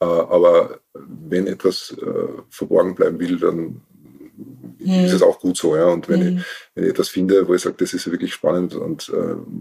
Äh, 0.00 0.04
aber 0.04 0.80
wenn 0.94 1.46
etwas 1.46 1.94
äh, 1.96 2.42
verborgen 2.50 2.96
bleiben 2.96 3.20
will, 3.20 3.38
dann 3.38 3.80
mhm. 4.84 5.04
ist 5.04 5.12
es 5.12 5.22
auch 5.22 5.40
gut 5.40 5.56
so. 5.56 5.76
Ja? 5.76 5.86
Und 5.86 6.08
wenn, 6.08 6.20
mhm. 6.20 6.38
ich, 6.38 6.44
wenn 6.74 6.84
ich 6.84 6.90
etwas 6.90 7.08
finde, 7.08 7.46
wo 7.46 7.54
ich 7.54 7.62
sage, 7.62 7.76
das 7.78 7.94
ist 7.94 8.10
wirklich 8.10 8.32
spannend 8.32 8.74
und 8.74 9.12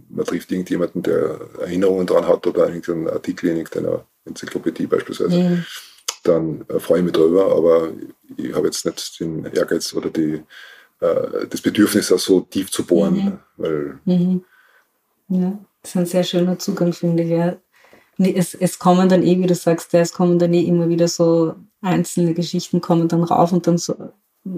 man 0.09 0.25
trifft 0.25 0.51
irgendjemanden, 0.51 1.03
der 1.03 1.39
Erinnerungen 1.59 2.07
daran 2.07 2.27
hat 2.27 2.45
oder 2.47 2.67
irgendeinen 2.67 3.09
Artikel 3.09 3.49
in 3.49 3.57
irgendeiner 3.57 4.05
Enzyklopädie 4.25 4.87
beispielsweise, 4.87 5.39
mhm. 5.39 5.65
dann 6.23 6.65
äh, 6.69 6.79
freue 6.79 6.99
ich 6.99 7.05
mich 7.05 7.13
darüber, 7.13 7.55
aber 7.55 7.89
ich 8.37 8.53
habe 8.53 8.67
jetzt 8.67 8.85
nicht 8.85 9.19
den 9.19 9.45
Ehrgeiz 9.45 9.93
oder 9.93 10.09
die, 10.09 10.41
äh, 10.99 11.47
das 11.49 11.61
Bedürfnis, 11.61 12.11
auch 12.11 12.19
so 12.19 12.41
tief 12.41 12.71
zu 12.71 12.85
bohren. 12.85 13.15
Mhm. 13.15 13.39
Weil 13.57 13.99
mhm. 14.05 14.43
Ja, 15.29 15.59
das 15.81 15.91
ist 15.91 15.97
ein 15.97 16.05
sehr 16.05 16.23
schöner 16.23 16.59
Zugang, 16.59 16.93
finde 16.93 17.23
ich. 17.23 17.29
Ja. 17.29 17.57
Es, 18.17 18.53
es 18.53 18.77
kommen 18.77 19.09
dann 19.09 19.23
eh, 19.23 19.39
wie 19.39 19.47
du 19.47 19.55
sagst, 19.55 19.93
es 19.93 20.13
kommen 20.13 20.37
dann 20.37 20.53
eh 20.53 20.61
immer 20.61 20.87
wieder 20.87 21.07
so 21.07 21.55
einzelne 21.81 22.33
Geschichten 22.33 22.79
kommen 22.79 23.07
dann 23.07 23.23
rauf 23.23 23.51
und 23.51 23.67
dann 23.67 23.77
so, 23.77 23.95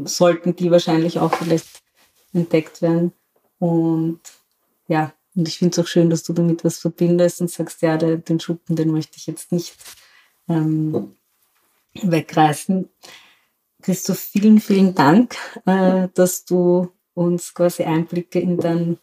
sollten 0.05 0.55
die 0.55 0.71
wahrscheinlich 0.71 1.19
auch 1.19 1.33
vielleicht 1.33 1.67
entdeckt 2.33 2.81
werden. 2.81 3.13
Und 3.59 4.19
ja, 4.87 5.13
und 5.35 5.47
ich 5.47 5.57
finde 5.59 5.73
es 5.73 5.85
auch 5.85 5.87
schön, 5.87 6.09
dass 6.09 6.23
du 6.23 6.33
damit 6.33 6.63
was 6.63 6.79
verbindest 6.79 7.41
und 7.41 7.51
sagst, 7.51 7.81
ja, 7.81 7.97
der, 7.97 8.17
den 8.17 8.39
Schuppen, 8.39 8.75
den 8.75 8.91
möchte 8.91 9.17
ich 9.17 9.27
jetzt 9.27 9.51
nicht 9.51 9.75
ähm, 10.47 11.15
wegreißen. 11.93 12.89
Christoph, 13.81 14.19
vielen, 14.19 14.59
vielen 14.59 14.95
Dank, 14.95 15.35
äh, 15.65 16.07
dass 16.13 16.45
du 16.45 16.89
uns 17.13 17.53
quasi 17.53 17.83
Einblicke 17.83 18.39
in 18.39 18.57
dein 18.57 18.97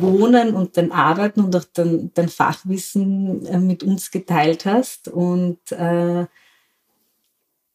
Wohnen 0.00 0.54
und 0.54 0.76
dein 0.76 0.90
Arbeiten 0.90 1.40
und 1.40 1.54
auch 1.54 1.64
dein, 1.72 2.10
dein 2.14 2.28
Fachwissen 2.28 3.46
äh, 3.46 3.58
mit 3.58 3.84
uns 3.84 4.10
geteilt 4.10 4.66
hast. 4.66 5.08
Und 5.08 5.60
äh, 5.70 6.26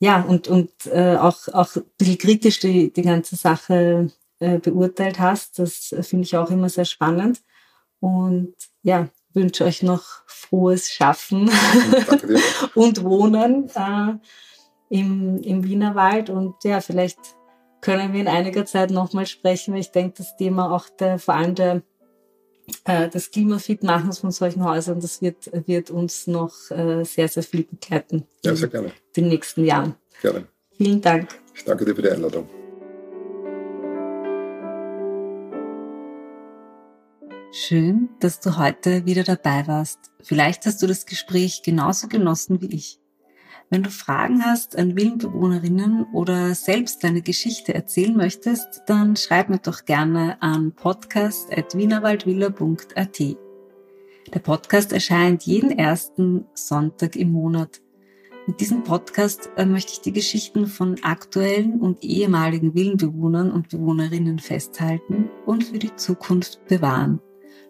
ja, 0.01 0.21
und, 0.23 0.47
und 0.47 0.71
äh, 0.87 1.15
auch, 1.15 1.47
auch 1.49 1.75
ein 1.75 1.83
bisschen 1.95 2.17
kritisch 2.17 2.59
die, 2.59 2.91
die 2.91 3.03
ganze 3.03 3.35
Sache 3.35 4.07
äh, 4.39 4.57
beurteilt 4.57 5.19
hast. 5.19 5.59
Das 5.59 5.95
finde 6.01 6.23
ich 6.23 6.35
auch 6.35 6.49
immer 6.49 6.69
sehr 6.69 6.85
spannend. 6.85 7.43
Und 7.99 8.55
ja, 8.81 9.09
wünsche 9.35 9.63
euch 9.63 9.83
noch 9.83 10.03
frohes 10.25 10.89
Schaffen 10.89 11.51
und 12.73 13.03
Wohnen 13.03 13.69
äh, 13.75 14.13
im, 14.89 15.37
im 15.43 15.63
Wienerwald. 15.63 16.31
Und 16.31 16.55
ja, 16.63 16.81
vielleicht 16.81 17.19
können 17.79 18.11
wir 18.11 18.21
in 18.21 18.27
einiger 18.27 18.65
Zeit 18.65 18.89
nochmal 18.89 19.27
sprechen, 19.27 19.75
ich 19.75 19.91
denke, 19.91 20.15
das 20.17 20.35
Thema 20.35 20.71
auch 20.71 20.89
der, 20.89 21.19
vor 21.19 21.35
allem 21.35 21.53
der, 21.53 21.83
äh, 22.86 23.10
des 23.10 23.31
Klimafit-Machens 23.31 24.19
von 24.19 24.31
solchen 24.31 24.63
Häusern, 24.63 24.99
das 24.99 25.21
wird, 25.21 25.49
wird 25.67 25.91
uns 25.91 26.27
noch 26.27 26.53
äh, 26.71 27.03
sehr, 27.03 27.27
sehr 27.27 27.43
viel 27.43 27.63
begleiten. 27.63 28.25
Ja, 28.43 28.55
sehr 28.55 28.69
gerne. 28.69 28.88
In 29.15 29.23
den 29.23 29.27
nächsten 29.29 29.65
Jahren. 29.65 29.95
Gerne. 30.21 30.47
Vielen 30.77 31.01
Dank. 31.01 31.29
Ich 31.53 31.63
danke 31.63 31.86
dir 31.86 31.95
für 31.95 32.01
die 32.01 32.10
Einladung. 32.10 32.47
Schön, 37.53 38.10
dass 38.21 38.39
du 38.39 38.57
heute 38.57 39.05
wieder 39.05 39.23
dabei 39.23 39.67
warst. 39.67 39.99
Vielleicht 40.21 40.65
hast 40.65 40.81
du 40.81 40.88
das 40.88 41.05
Gespräch 41.05 41.63
genauso 41.63 42.07
genossen 42.07 42.62
wie 42.62 42.73
ich. 42.73 43.00
Wenn 43.71 43.81
du 43.84 43.89
Fragen 43.89 44.43
hast 44.43 44.77
an 44.77 44.97
Villenbewohnerinnen 44.97 46.07
oder 46.12 46.53
selbst 46.55 47.05
deine 47.05 47.21
Geschichte 47.21 47.73
erzählen 47.73 48.17
möchtest, 48.17 48.81
dann 48.86 49.15
schreib 49.15 49.47
mir 49.47 49.60
doch 49.60 49.86
gerne 49.86 50.41
an 50.41 50.73
podcast.wienerwaldvilla.at. 50.73 53.19
Der 54.34 54.39
Podcast 54.39 54.91
erscheint 54.91 55.43
jeden 55.43 55.71
ersten 55.71 56.43
Sonntag 56.53 57.15
im 57.15 57.31
Monat. 57.31 57.79
Mit 58.45 58.60
diesem 58.60 58.84
Podcast 58.84 59.49
äh, 59.55 59.65
möchte 59.65 59.93
ich 59.93 60.01
die 60.01 60.12
Geschichten 60.12 60.67
von 60.67 61.01
aktuellen 61.03 61.79
und 61.79 62.03
ehemaligen 62.03 62.75
Villenbewohnern 62.75 63.53
und 63.53 63.69
Bewohnerinnen 63.69 64.39
festhalten 64.39 65.29
und 65.45 65.63
für 65.63 65.79
die 65.79 65.95
Zukunft 65.95 66.65
bewahren. 66.65 67.21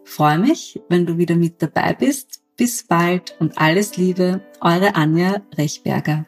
Freue 0.04 0.40
mich, 0.40 0.82
wenn 0.90 1.06
du 1.06 1.20
wieder 1.20 1.36
mit 1.36 1.62
dabei 1.62 1.94
bist. 1.94 2.41
Bis 2.62 2.84
bald 2.84 3.36
und 3.40 3.58
alles 3.58 3.98
Liebe, 3.98 4.40
eure 4.62 4.94
Anja 4.94 5.42
Rechberger. 5.58 6.28